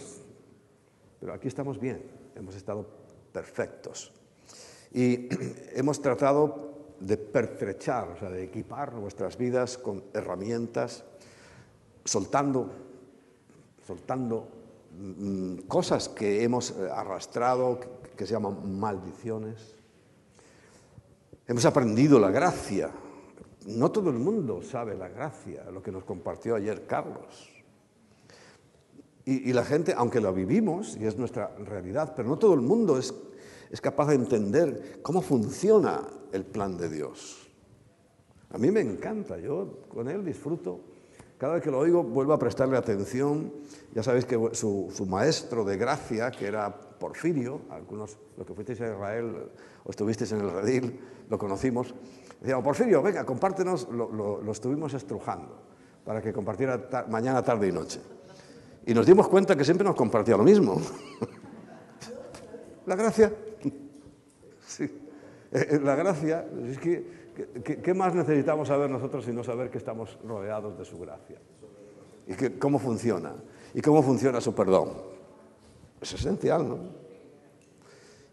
pero 1.22 1.34
aquí 1.34 1.48
estamos 1.48 1.80
bien, 1.80 2.04
hemos 2.36 2.54
estado 2.54 2.86
perfectos. 3.32 4.12
Y 4.91 5.30
hemos 5.74 6.02
tratado 6.02 6.96
de 7.00 7.15
pertrechar, 7.15 8.10
o 8.10 8.17
sea, 8.20 8.30
de 8.30 8.44
equipar 8.44 8.94
nuestras 8.94 9.38
vidas 9.38 9.78
con 9.78 10.04
herramientas, 10.13 11.06
soltando, 12.04 12.70
soltando 13.88 14.50
mm, 15.00 15.60
cosas 15.60 16.10
que 16.10 16.44
hemos 16.44 16.72
eh, 16.72 16.89
arrastrado, 16.91 17.80
que 18.17 18.28
se 18.28 18.34
llaman 18.34 18.78
maldiciones. 18.78 19.76
Hemos 21.48 21.63
aprendido 21.63 22.20
la 22.20 22.32
gracia. 22.32 22.91
No 23.67 23.91
todo 23.91 24.10
el 24.10 24.17
mundo 24.17 24.62
sabe 24.62 24.95
la 24.95 25.08
gracia, 25.08 25.69
lo 25.71 25.84
que 25.84 25.91
nos 25.91 26.04
compartió 26.04 26.56
ayer 26.56 26.86
Carlos. 26.86 27.50
Y, 29.24 29.54
la 29.54 29.63
gente, 29.63 29.93
aunque 29.95 30.19
lo 30.19 30.34
vivimos, 30.34 30.97
y 31.00 31.06
es 31.06 31.17
nuestra 31.17 31.56
realidad, 31.56 32.13
pero 32.15 32.28
no 32.28 32.38
todo 32.38 32.56
el 32.56 32.62
mundo 32.62 32.97
es, 32.97 33.13
es 33.69 33.80
capaz 33.80 34.08
de 34.08 34.15
entender 34.15 35.00
cómo 35.04 35.21
funciona 35.21 36.02
el 36.32 36.43
plan 36.43 36.76
de 36.76 36.89
Dios. 36.89 37.47
A 38.50 38.58
mí 38.58 38.71
me 38.71 38.82
encanta, 38.82 39.38
yo 39.38 39.84
con 39.89 40.10
él 40.10 40.26
disfruto. 40.26 40.82
Cada 41.38 41.54
vez 41.54 41.63
que 41.63 41.71
lo 41.71 41.80
oigo 41.80 42.04
vuelvo 42.04 42.34
a 42.34 42.39
prestarle 42.39 42.78
atención. 42.78 43.54
Ya 43.93 44.04
sabéis 44.04 44.26
que 44.26 44.38
su, 44.54 44.91
su 44.93 45.06
maestro 45.06 45.63
de 45.63 45.78
gracia, 45.78 46.32
que 46.32 46.47
era 46.47 46.71
Porfirio, 47.02 47.62
algunos, 47.69 48.17
los 48.38 48.45
que 48.45 48.54
fuisteis 48.54 48.82
a 48.82 48.88
Israel 48.88 49.50
o 49.84 49.89
estuvisteis 49.89 50.32
en 50.34 50.41
el 50.41 50.52
redil, 50.52 51.00
lo 51.30 51.38
conocimos, 51.39 51.95
decíamos, 52.41 52.65
Porfirio, 52.65 53.01
venga, 53.01 53.23
compártenos, 53.23 53.88
lo, 53.89 54.51
estuvimos 54.51 54.93
estrujando 54.93 55.62
para 56.04 56.21
que 56.21 56.34
compartiera 56.34 57.06
mañana, 57.08 57.43
tarde 57.43 57.67
y 57.67 57.71
noche. 57.71 58.01
Y 58.86 58.93
nos 58.93 59.06
dimos 59.06 59.27
cuenta 59.27 59.56
que 59.56 59.63
siempre 59.63 59.86
nos 59.86 59.95
compartía 59.95 60.36
lo 60.36 60.43
mismo. 60.43 60.82
la 62.88 62.95
gracia. 62.95 63.32
Sí. 64.67 64.84
Eh, 64.84 65.67
eh, 65.69 65.80
la 65.84 65.95
gracia, 65.95 66.45
es 66.67 66.80
que, 66.80 67.06
¿qué 67.84 67.93
más 67.93 68.15
necesitamos 68.15 68.67
saber 68.67 68.89
nosotros 68.89 69.23
sino 69.23 69.43
saber 69.43 69.69
que 69.69 69.77
estamos 69.77 70.17
rodeados 70.25 70.77
de 70.80 70.86
su 70.86 70.97
gracia? 70.97 71.38
Y 72.27 72.49
cómo 72.58 72.80
funciona. 72.80 73.36
Y 73.73 73.82
cómo 73.82 74.01
funciona 74.01 74.41
su 74.41 74.56
perdón. 74.56 74.93
Es 76.01 76.13
esencial, 76.13 76.67
¿no? 76.67 76.80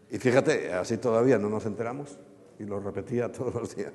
Y 0.09 0.17
fíjate, 0.17 0.73
así 0.73 0.97
todavía 0.97 1.37
no 1.37 1.49
nos 1.49 1.65
enteramos 1.67 2.17
y 2.59 2.63
lo 2.65 2.79
repetía 2.79 3.31
todos 3.31 3.55
los 3.55 3.75
días. 3.75 3.93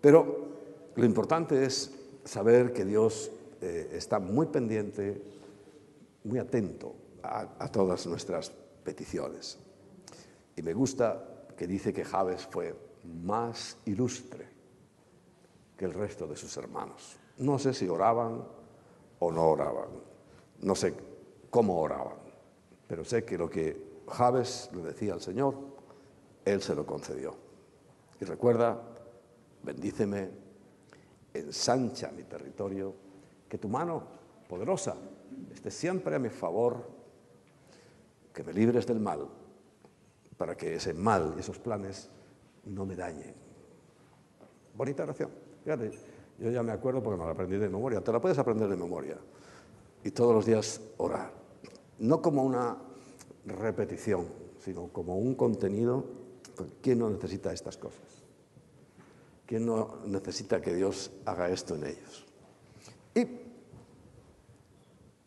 Pero 0.00 0.48
lo 0.94 1.04
importante 1.04 1.64
es 1.64 1.90
saber 2.24 2.72
que 2.72 2.84
Dios 2.84 3.32
eh, 3.60 3.90
está 3.92 4.18
muy 4.18 4.46
pendiente 4.46 5.32
muy 6.24 6.38
atento 6.38 6.94
a, 7.22 7.68
todas 7.68 8.06
nuestras 8.06 8.50
peticiones. 8.84 9.58
Y 10.56 10.62
me 10.62 10.72
gusta 10.72 11.46
que 11.56 11.66
dice 11.66 11.92
que 11.92 12.04
Javes 12.04 12.46
fue 12.46 12.74
más 13.04 13.76
ilustre 13.86 14.46
que 15.76 15.84
el 15.84 15.92
resto 15.92 16.26
de 16.26 16.36
sus 16.36 16.56
hermanos. 16.56 17.16
No 17.38 17.58
sé 17.58 17.74
si 17.74 17.88
oraban 17.88 18.44
o 19.18 19.32
no 19.32 19.50
oraban, 19.50 19.88
no 20.60 20.74
sé 20.74 20.94
cómo 21.50 21.80
oraban, 21.80 22.18
pero 22.86 23.04
sé 23.04 23.24
que 23.24 23.38
lo 23.38 23.48
que 23.48 24.02
Javes 24.08 24.70
le 24.74 24.82
decía 24.82 25.14
al 25.14 25.20
Señor, 25.20 25.54
Él 26.44 26.60
se 26.60 26.74
lo 26.74 26.84
concedió. 26.84 27.41
Y 28.22 28.24
recuerda, 28.24 28.80
bendíceme, 29.64 30.30
ensancha 31.34 32.12
mi 32.12 32.22
territorio, 32.22 32.94
que 33.48 33.58
tu 33.58 33.68
mano 33.68 34.00
poderosa 34.48 34.94
esté 35.52 35.72
siempre 35.72 36.14
a 36.14 36.20
mi 36.20 36.28
favor, 36.28 36.88
que 38.32 38.44
me 38.44 38.52
libres 38.52 38.86
del 38.86 39.00
mal, 39.00 39.26
para 40.36 40.56
que 40.56 40.76
ese 40.76 40.94
mal, 40.94 41.34
y 41.36 41.40
esos 41.40 41.58
planes, 41.58 42.10
no 42.66 42.86
me 42.86 42.94
dañen. 42.94 43.34
Bonita 44.76 45.02
oración. 45.02 45.30
Fíjate, 45.64 45.90
yo 46.38 46.52
ya 46.52 46.62
me 46.62 46.70
acuerdo 46.70 47.02
porque 47.02 47.18
me 47.18 47.24
la 47.24 47.32
aprendí 47.32 47.56
de 47.56 47.68
memoria. 47.68 48.02
Te 48.02 48.12
la 48.12 48.20
puedes 48.20 48.38
aprender 48.38 48.68
de 48.68 48.76
memoria. 48.76 49.16
Y 50.04 50.12
todos 50.12 50.32
los 50.32 50.46
días 50.46 50.80
orar. 50.98 51.32
No 51.98 52.22
como 52.22 52.44
una 52.44 52.76
repetición, 53.46 54.28
sino 54.60 54.92
como 54.92 55.18
un 55.18 55.34
contenido. 55.34 56.21
¿Quién 56.80 56.98
no 56.98 57.10
necesita 57.10 57.52
estas 57.52 57.76
cosas? 57.76 58.00
¿Quién 59.46 59.66
no 59.66 59.98
necesita 60.06 60.60
que 60.60 60.74
Dios 60.74 61.10
haga 61.24 61.48
esto 61.48 61.74
en 61.74 61.86
ellos? 61.86 62.26
Y 63.14 63.42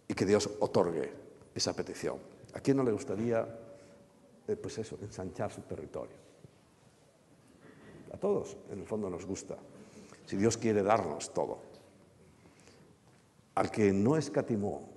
y 0.08 0.14
que 0.14 0.26
Dios 0.26 0.50
otorgue 0.60 1.12
esa 1.54 1.74
petición. 1.74 2.18
¿A 2.54 2.60
quién 2.60 2.78
no 2.78 2.84
le 2.84 2.92
gustaría, 2.92 3.48
eh, 4.48 4.56
pues 4.56 4.78
eso, 4.78 4.98
ensanchar 5.02 5.52
su 5.52 5.62
territorio? 5.62 6.16
A 8.14 8.18
todos, 8.18 8.56
en 8.72 8.80
el 8.80 8.86
fondo, 8.86 9.10
nos 9.10 9.26
gusta. 9.26 9.58
Si 10.26 10.38
Dios 10.38 10.58
quiere 10.58 10.84
darnos 10.84 11.34
todo. 11.34 11.60
Al 13.56 13.72
que 13.72 13.92
no 13.92 14.18
escatimó 14.18 14.90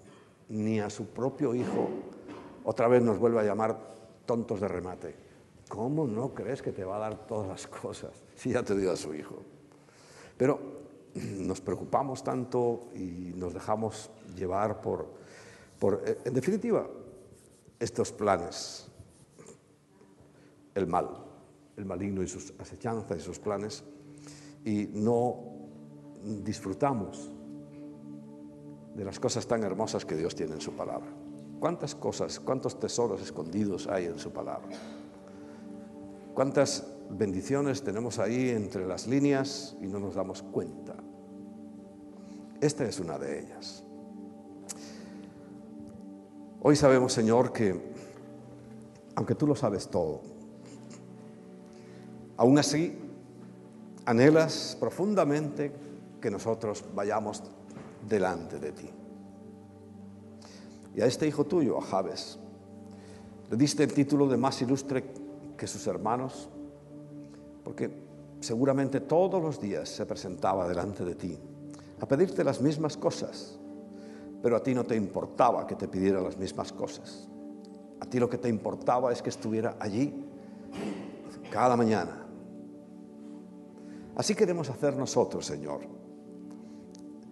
ni 0.48 0.80
a 0.80 0.90
su 0.90 1.06
propio 1.06 1.54
hijo, 1.54 1.88
otra 2.64 2.88
vez 2.88 3.02
nos 3.02 3.18
vuelve 3.18 3.40
a 3.40 3.44
llamar 3.44 3.78
tontos 4.26 4.60
de 4.60 4.68
remate. 4.68 5.14
¿Cómo 5.68 6.06
no 6.06 6.34
crees 6.34 6.62
que 6.62 6.72
te 6.72 6.84
va 6.84 6.96
a 6.96 6.98
dar 6.98 7.26
todas 7.26 7.48
las 7.48 7.66
cosas 7.66 8.10
si 8.36 8.50
ya 8.50 8.62
te 8.62 8.76
dio 8.76 8.90
a 8.90 8.96
su 8.96 9.14
hijo? 9.14 9.42
Pero 10.36 10.78
nos 11.14 11.60
preocupamos 11.60 12.22
tanto 12.22 12.88
y 12.94 13.32
nos 13.34 13.54
dejamos 13.54 14.10
llevar 14.36 14.80
por, 14.80 15.06
por 15.78 16.02
en 16.24 16.34
definitiva, 16.34 16.86
estos 17.78 18.12
planes, 18.12 18.88
el 20.74 20.86
mal, 20.86 21.08
el 21.76 21.84
maligno 21.84 22.22
y 22.22 22.28
sus 22.28 22.52
acechanzas 22.58 23.18
y 23.18 23.20
sus 23.20 23.38
planes, 23.38 23.84
y 24.64 24.88
no 24.92 25.58
disfrutamos 26.44 27.30
de 28.94 29.04
las 29.04 29.20
cosas 29.20 29.46
tan 29.46 29.62
hermosas 29.62 30.04
que 30.04 30.16
Dios 30.16 30.34
tiene 30.34 30.54
en 30.54 30.60
su 30.60 30.72
palabra. 30.72 31.08
¿Cuántas 31.60 31.94
cosas, 31.94 32.38
cuántos 32.40 32.78
tesoros 32.78 33.22
escondidos 33.22 33.86
hay 33.86 34.06
en 34.06 34.18
su 34.18 34.30
palabra? 34.30 34.68
¿Cuántas 36.38 36.84
bendiciones 37.10 37.82
tenemos 37.82 38.20
ahí 38.20 38.50
entre 38.50 38.86
las 38.86 39.08
líneas 39.08 39.76
y 39.82 39.88
no 39.88 39.98
nos 39.98 40.14
damos 40.14 40.40
cuenta? 40.40 40.94
Esta 42.60 42.84
es 42.84 43.00
una 43.00 43.18
de 43.18 43.40
ellas. 43.40 43.82
Hoy 46.62 46.76
sabemos, 46.76 47.12
Señor, 47.12 47.52
que 47.52 47.92
aunque 49.16 49.34
tú 49.34 49.48
lo 49.48 49.56
sabes 49.56 49.88
todo, 49.88 50.20
aún 52.36 52.56
así 52.56 52.96
anhelas 54.04 54.76
profundamente 54.78 55.72
que 56.20 56.30
nosotros 56.30 56.84
vayamos 56.94 57.42
delante 58.08 58.60
de 58.60 58.70
ti. 58.70 58.88
Y 60.94 61.00
a 61.00 61.06
este 61.06 61.26
hijo 61.26 61.46
tuyo, 61.46 61.76
a 61.78 61.82
Javes, 61.82 62.38
le 63.50 63.56
diste 63.56 63.82
el 63.82 63.92
título 63.92 64.28
de 64.28 64.36
más 64.36 64.62
ilustre 64.62 65.26
que 65.58 65.66
sus 65.66 65.86
hermanos, 65.86 66.48
porque 67.64 67.90
seguramente 68.40 69.00
todos 69.00 69.42
los 69.42 69.60
días 69.60 69.88
se 69.88 70.06
presentaba 70.06 70.66
delante 70.66 71.04
de 71.04 71.14
ti 71.14 71.38
a 72.00 72.06
pedirte 72.06 72.44
las 72.44 72.60
mismas 72.60 72.96
cosas, 72.96 73.58
pero 74.40 74.56
a 74.56 74.62
ti 74.62 74.72
no 74.74 74.84
te 74.84 74.96
importaba 74.96 75.66
que 75.66 75.74
te 75.74 75.88
pidiera 75.88 76.20
las 76.20 76.38
mismas 76.38 76.72
cosas. 76.72 77.28
A 78.00 78.06
ti 78.06 78.20
lo 78.20 78.30
que 78.30 78.38
te 78.38 78.48
importaba 78.48 79.12
es 79.12 79.20
que 79.20 79.30
estuviera 79.30 79.76
allí 79.80 80.24
cada 81.50 81.76
mañana. 81.76 82.24
Así 84.14 84.34
queremos 84.34 84.70
hacer 84.70 84.96
nosotros, 84.96 85.44
Señor. 85.44 85.80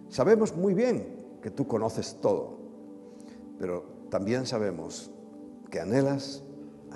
Sabemos 0.09 0.55
muy 0.55 0.73
bien 0.73 1.37
que 1.41 1.51
tú 1.51 1.65
conoces 1.65 2.17
todo, 2.21 2.57
pero 3.57 3.83
también 4.09 4.45
sabemos 4.45 5.11
que 5.69 5.79
anhelas, 5.79 6.43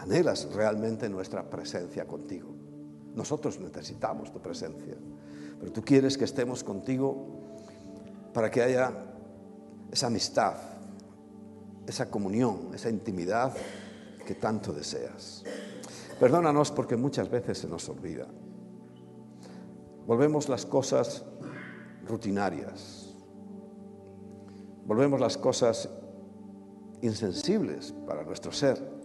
anhelas 0.02 0.52
realmente 0.54 1.08
nuestra 1.10 1.48
presencia 1.50 2.06
contigo. 2.06 2.50
Nosotros 3.16 3.60
necesitamos 3.60 4.32
tu 4.32 4.42
presencia, 4.42 4.96
pero 5.60 5.72
tú 5.72 5.82
quieres 5.84 6.18
que 6.18 6.26
estemos 6.26 6.64
contigo 6.64 7.28
para 8.34 8.50
que 8.50 8.64
haya 8.64 8.92
esa 9.92 10.08
amistad, 10.08 10.56
esa 11.86 12.10
comunión, 12.10 12.72
esa 12.74 12.90
intimidad 12.90 13.54
que 14.26 14.36
tanto 14.36 14.74
deseas. 14.74 15.44
Perdónanos 16.20 16.72
porque 16.72 16.96
muchas 16.96 17.30
veces 17.30 17.60
se 17.60 17.68
nos 17.68 17.88
olvida. 17.90 18.28
Volvemos 20.08 20.50
las 20.50 20.66
cosas 20.66 21.24
rutinarias, 22.08 23.16
volvemos 24.86 25.20
las 25.20 25.38
cosas 25.38 25.90
insensibles 27.02 27.94
para 28.08 28.24
nuestro 28.24 28.52
ser, 28.52 29.01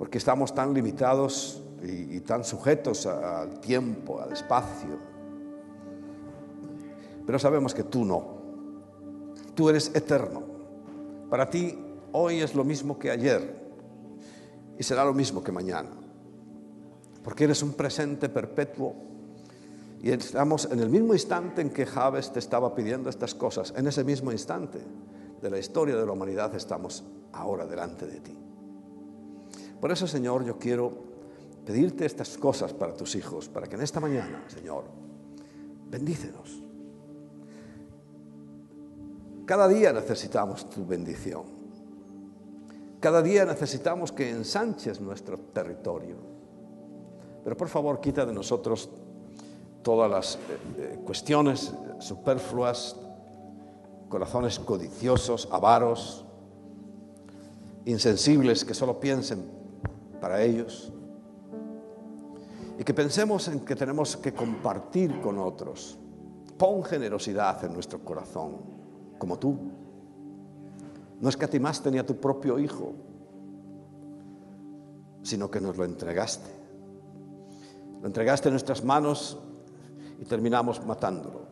porque 0.00 0.16
estamos 0.16 0.54
tan 0.54 0.72
limitados 0.72 1.60
y, 1.82 2.20
tan 2.20 2.42
sujetos 2.42 3.04
al 3.04 3.60
tiempo, 3.60 4.18
al 4.18 4.32
espacio. 4.32 4.96
Pero 7.26 7.38
sabemos 7.38 7.74
que 7.74 7.84
tú 7.84 8.06
no. 8.06 8.38
Tú 9.54 9.68
eres 9.68 9.94
eterno. 9.94 10.40
Para 11.28 11.50
ti 11.50 11.78
hoy 12.12 12.40
es 12.40 12.54
lo 12.54 12.64
mismo 12.64 12.98
que 12.98 13.10
ayer 13.10 13.60
y 14.78 14.82
será 14.82 15.04
lo 15.04 15.12
mismo 15.12 15.44
que 15.44 15.52
mañana. 15.52 15.90
Porque 17.22 17.44
eres 17.44 17.62
un 17.62 17.74
presente 17.74 18.30
perpetuo 18.30 18.94
y 20.02 20.12
estamos 20.12 20.66
en 20.72 20.80
el 20.80 20.88
mismo 20.88 21.12
instante 21.12 21.60
en 21.60 21.68
que 21.68 21.84
Javes 21.84 22.32
te 22.32 22.38
estaba 22.38 22.74
pidiendo 22.74 23.10
estas 23.10 23.34
cosas, 23.34 23.74
en 23.76 23.86
ese 23.86 24.02
mismo 24.02 24.32
instante 24.32 24.78
de 25.42 25.50
la 25.50 25.58
historia 25.58 25.94
de 25.94 26.06
la 26.06 26.12
humanidad 26.12 26.54
estamos 26.54 27.04
ahora 27.34 27.66
delante 27.66 28.06
de 28.06 28.20
ti. 28.20 28.49
Por 29.80 29.90
eso, 29.90 30.06
Señor, 30.06 30.44
yo 30.44 30.58
quiero 30.58 30.92
pedirte 31.64 32.04
estas 32.04 32.36
cosas 32.36 32.72
para 32.72 32.94
tus 32.94 33.14
hijos, 33.14 33.48
para 33.48 33.66
que 33.66 33.76
en 33.76 33.82
esta 33.82 34.00
mañana, 34.00 34.44
Señor, 34.48 34.84
bendícenos. 35.88 36.62
Cada 39.46 39.66
día 39.66 39.92
necesitamos 39.92 40.68
tu 40.68 40.86
bendición. 40.86 41.44
Cada 43.00 43.22
día 43.22 43.44
necesitamos 43.46 44.12
que 44.12 44.30
ensanches 44.30 45.00
nuestro 45.00 45.38
territorio. 45.38 46.16
Pero 47.42 47.56
por 47.56 47.68
favor, 47.68 48.00
quita 48.00 48.26
de 48.26 48.34
nosotros 48.34 48.90
todas 49.82 50.10
las 50.10 50.34
eh, 50.34 50.38
eh, 50.76 50.98
cuestiones 51.04 51.72
superfluas, 52.00 52.96
corazones 54.10 54.58
codiciosos, 54.58 55.48
avaros, 55.50 56.26
insensibles 57.86 58.64
que 58.64 58.74
solo 58.74 59.00
piensen 59.00 59.59
para 60.20 60.42
ellos 60.42 60.92
y 62.80 62.84
que 62.84 62.94
pensemos 62.94 63.46
en 63.48 63.60
que 63.60 63.76
tenemos 63.76 64.16
que 64.16 64.32
compartir 64.32 65.20
con 65.20 65.38
otros. 65.38 65.98
Pon 66.56 66.82
generosidad 66.82 67.62
en 67.64 67.74
nuestro 67.74 68.00
corazón, 68.00 68.56
como 69.18 69.38
tú. 69.38 69.54
No 71.20 71.28
escatimaste 71.28 71.90
ni 71.90 71.98
a 71.98 72.06
tu 72.06 72.16
propio 72.16 72.58
hijo, 72.58 72.94
sino 75.22 75.50
que 75.50 75.60
nos 75.60 75.76
lo 75.76 75.84
entregaste. 75.84 76.50
Lo 78.00 78.06
entregaste 78.06 78.48
en 78.48 78.54
nuestras 78.54 78.82
manos 78.82 79.38
y 80.18 80.24
terminamos 80.24 80.82
matándolo. 80.86 81.42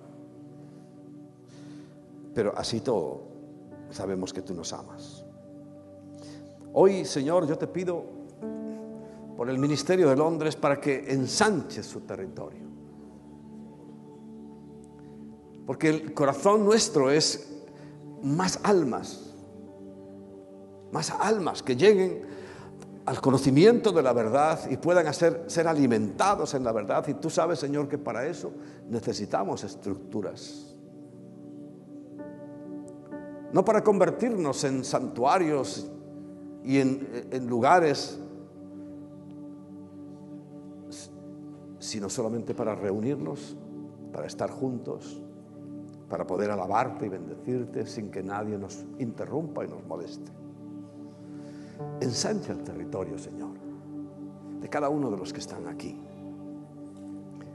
Pero 2.33 2.57
así 2.57 2.81
todo, 2.81 3.21
sabemos 3.91 4.33
que 4.33 4.41
tú 4.41 4.55
nos 4.55 4.73
amas. 4.73 5.27
Hoy, 6.73 7.05
Señor, 7.05 7.47
yo 7.47 7.59
te 7.59 7.67
pido 7.67 8.18
por 9.39 9.49
el 9.49 9.59
Ministerio 9.61 10.09
de 10.09 10.17
Londres 10.17 10.57
para 10.57 10.81
que 10.81 11.13
ensanches 11.13 11.87
su 11.87 12.01
territorio. 12.01 12.67
Porque 15.65 15.91
el 15.91 16.13
corazón 16.13 16.65
nuestro 16.65 17.09
es 17.09 17.49
más 18.21 18.59
almas, 18.65 19.33
más 20.91 21.13
almas 21.13 21.63
que 21.63 21.77
lleguen 21.77 22.23
al 23.07 23.21
conocimiento 23.21 23.93
de 23.93 24.03
la 24.03 24.13
verdad 24.13 24.69
y 24.69 24.77
puedan 24.77 25.15
ser 25.15 25.69
alimentados 25.69 26.55
en 26.55 26.65
la 26.65 26.73
verdad. 26.73 27.07
Y 27.07 27.15
tú 27.15 27.31
sabes, 27.31 27.61
Señor, 27.61 27.89
que 27.89 27.97
para 27.97 28.27
eso 28.27 28.51
necesitamos 28.89 29.63
estructuras. 29.63 30.75
No 33.53 33.65
para 33.65 33.85
convertirnos 33.85 34.65
en 34.65 34.85
santuarios 34.85 35.89
y 36.65 36.79
en, 36.81 37.29
en 37.31 37.47
lugares, 37.47 38.19
sino 41.89 42.11
solamente 42.11 42.55
para 42.55 42.75
reunirnos, 42.75 43.57
para 44.13 44.27
estar 44.27 44.51
juntos, 44.51 45.23
para 46.07 46.27
poder 46.27 46.51
alabarte 46.51 47.07
y 47.07 47.09
bendecirte 47.09 47.87
sin 47.87 48.11
que 48.11 48.23
nadie 48.23 48.59
nos 48.59 48.85
interrumpa 48.99 49.65
y 49.65 49.69
nos 49.69 49.87
moleste. 49.87 50.31
Ensancha 52.03 52.53
el 52.53 52.63
territorio, 52.63 53.17
Señor, 53.19 53.57
de 54.61 54.69
cada 54.69 54.91
uno 54.91 55.11
de 55.11 55.17
los 55.17 55.33
que 55.33 55.41
están 55.41 55.67
aquí. 55.67 55.99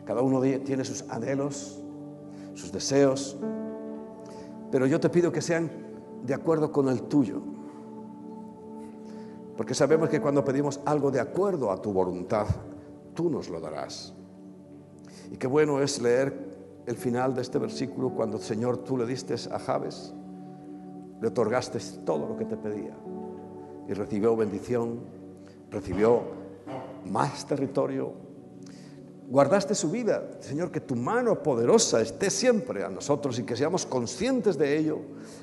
Cada 0.04 0.24
uno 0.24 0.42
tiene 0.42 0.84
sus 0.84 1.08
anhelos, 1.12 1.84
sus 2.56 2.72
deseos, 2.72 3.38
pero 4.72 4.88
yo 4.88 5.00
te 5.00 5.10
pido 5.10 5.32
que 5.32 5.44
sean 5.44 5.70
de 6.24 6.34
acuerdo 6.34 6.72
con 6.72 6.90
el 6.90 7.04
tuyo. 7.04 7.40
Porque 9.56 9.76
sabemos 9.76 10.10
que 10.10 10.20
cuando 10.20 10.44
pedimos 10.44 10.80
algo 10.86 11.12
de 11.12 11.20
acuerdo 11.20 11.70
a 11.70 11.80
tu 11.80 11.94
voluntad, 11.94 12.48
tú 13.14 13.30
nos 13.30 13.48
lo 13.50 13.62
darás. 13.62 14.16
Y 15.34 15.38
qué 15.38 15.48
bueno 15.48 15.82
es 15.82 16.00
leer 16.00 16.32
el 16.86 16.96
final 16.96 17.34
de 17.34 17.42
este 17.42 17.58
versículo 17.58 18.12
cuando, 18.12 18.38
Señor, 18.38 18.78
tú 18.84 18.98
le 18.98 19.08
diste 19.08 19.34
a 19.34 19.58
Javes, 19.58 20.14
le 21.20 21.28
otorgaste 21.28 21.80
todo 22.06 22.30
lo 22.30 22.38
que 22.38 22.46
te 22.46 22.56
pedía 22.56 22.96
y 23.90 23.94
recibió 23.94 24.36
bendición, 24.38 25.00
recibió 25.72 26.22
más 27.10 27.48
territorio, 27.48 28.14
guardaste 29.28 29.74
su 29.74 29.90
vida. 29.90 30.22
Señor, 30.40 30.70
que 30.70 30.82
tu 30.82 30.96
mano 30.96 31.42
poderosa 31.42 32.00
esté 32.00 32.30
siempre 32.30 32.84
a 32.84 32.90
nosotros 32.90 33.40
y 33.40 33.44
que 33.44 33.56
seamos 33.56 33.88
conscientes 33.88 34.56
de 34.56 34.78
ello, 34.78 35.00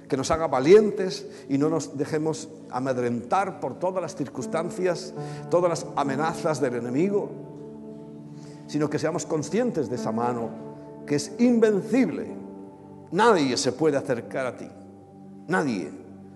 que 0.09 0.17
nos 0.17 0.31
haga 0.31 0.47
valientes 0.47 1.29
y 1.49 1.59
no 1.59 1.69
nos 1.69 1.99
dejemos 1.99 2.49
amedrentar 2.71 3.59
por 3.59 3.77
todas 3.81 4.01
las 4.01 4.15
circunstancias, 4.15 5.15
todas 5.51 5.69
las 5.69 5.87
amenazas 5.97 6.61
del 6.61 6.77
enemigo, 6.77 7.50
sino 8.71 8.89
que 8.89 9.01
seamos 9.01 9.27
conscientes 9.27 9.91
de 9.91 9.97
esa 9.97 10.13
mano 10.13 10.49
que 11.05 11.17
es 11.17 11.35
invencible. 11.41 12.33
Nadie 13.11 13.57
se 13.57 13.73
puede 13.73 13.97
acercar 13.97 14.47
a 14.47 14.57
ti, 14.57 14.69
nadie, 15.49 15.91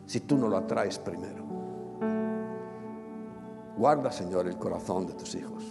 si 0.05 0.18
tú 0.18 0.37
no 0.37 0.49
lo 0.49 0.57
atraes 0.57 0.99
primero. 0.99 1.44
Guarda, 3.79 4.11
Señor, 4.11 4.49
el 4.49 4.57
corazón 4.57 5.07
de 5.07 5.12
tus 5.12 5.37
hijos 5.37 5.62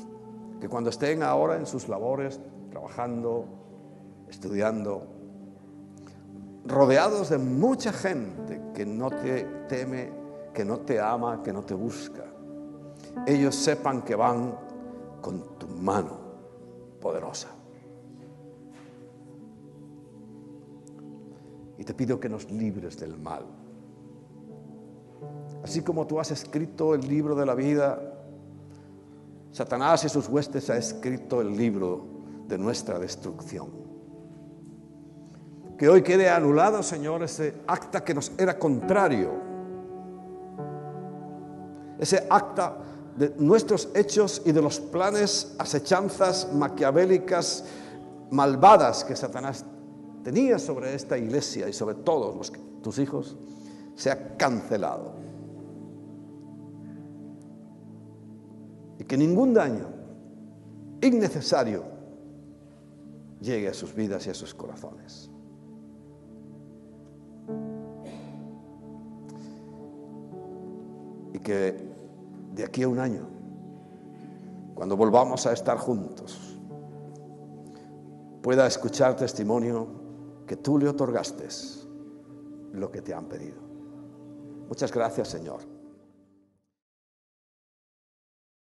que 0.62 0.69
cuando 0.69 0.89
estén 0.89 1.21
ahora 1.21 1.58
en 1.58 1.65
sus 1.65 1.89
labores, 1.89 2.39
trabajando, 2.71 3.43
estudiando, 4.30 5.06
rodeados 6.65 7.28
de 7.28 7.39
mucha 7.39 7.91
gente 7.91 8.62
que 8.73 8.86
no 8.86 9.10
te 9.10 9.43
teme, 9.67 10.10
que 10.54 10.63
no 10.63 10.80
te 10.80 11.02
ama, 11.02 11.43
que 11.43 11.52
no 11.52 11.63
te 11.63 11.73
busca, 11.73 12.23
ellos 13.28 13.54
sepan 13.54 14.02
que 14.04 14.15
van 14.15 14.56
con 15.19 15.58
tu 15.60 15.67
mano 15.67 16.22
poderosa. 17.03 17.49
Y 21.77 21.83
te 21.83 21.93
pido 21.93 22.17
que 22.17 22.29
nos 22.29 22.49
libres 22.49 22.97
del 22.97 23.17
mal. 23.17 23.43
Así 25.63 25.81
como 25.81 26.07
tú 26.07 26.17
has 26.19 26.31
escrito 26.31 26.95
el 26.95 27.05
libro 27.07 27.35
de 27.35 27.45
la 27.45 27.55
vida, 27.55 27.99
Satanás 29.51 30.05
y 30.05 30.09
sus 30.09 30.29
huestes 30.29 30.69
ha 30.69 30.77
escrito 30.77 31.41
el 31.41 31.57
libro 31.57 32.05
de 32.47 32.57
nuestra 32.57 32.97
destrucción. 32.97 33.67
Que 35.77 35.89
hoy 35.89 36.03
quede 36.03 36.29
anulado, 36.29 36.81
Señor, 36.83 37.21
ese 37.23 37.53
acta 37.67 38.01
que 38.03 38.13
nos 38.13 38.31
era 38.37 38.57
contrario. 38.57 39.31
Ese 41.99 42.25
acta 42.29 42.77
de 43.17 43.34
nuestros 43.38 43.89
hechos 43.93 44.41
y 44.45 44.52
de 44.52 44.62
los 44.62 44.80
planes, 44.80 45.56
acechanzas 45.60 46.52
maquiavélicas, 46.54 47.65
malvadas 48.32 49.04
que 49.04 49.15
Satanás 49.15 49.65
tenía 50.23 50.58
sobre 50.58 50.95
esta 50.95 51.17
iglesia 51.17 51.69
y 51.69 51.73
sobre 51.73 51.95
todos 51.95 52.36
los, 52.36 52.52
tus 52.82 52.97
hijos, 52.99 53.38
se 53.95 54.10
ha 54.10 54.36
cancelado. 54.38 55.23
y 59.04 59.06
que 59.06 59.17
ningún 59.17 59.54
daño 59.54 59.88
innecesario 61.02 61.84
llegue 63.41 63.67
a 63.67 63.73
sus 63.73 63.93
vidas 63.93 64.26
y 64.28 64.30
a 64.30 64.34
sus 64.34 64.54
corazones. 64.54 65.30
Y 71.34 71.39
que 71.39 71.92
de 72.53 72.63
aquí 72.63 72.83
a 72.83 72.87
un 72.87 72.99
año, 72.99 73.27
cuando 74.75 74.95
volvamos 74.95 75.45
a 75.45 75.53
estar 75.53 75.77
juntos, 75.77 76.59
pueda 78.41 78.67
escuchar 78.67 79.15
testimonio 79.15 79.87
que 80.45 80.57
tú 80.57 80.77
le 80.77 80.87
otorgaste 80.87 81.47
lo 82.73 82.91
que 82.91 83.01
te 83.01 83.13
han 83.13 83.25
pedido. 83.25 83.61
Muchas 84.67 84.91
gracias, 84.91 85.29
Señor 85.29 85.72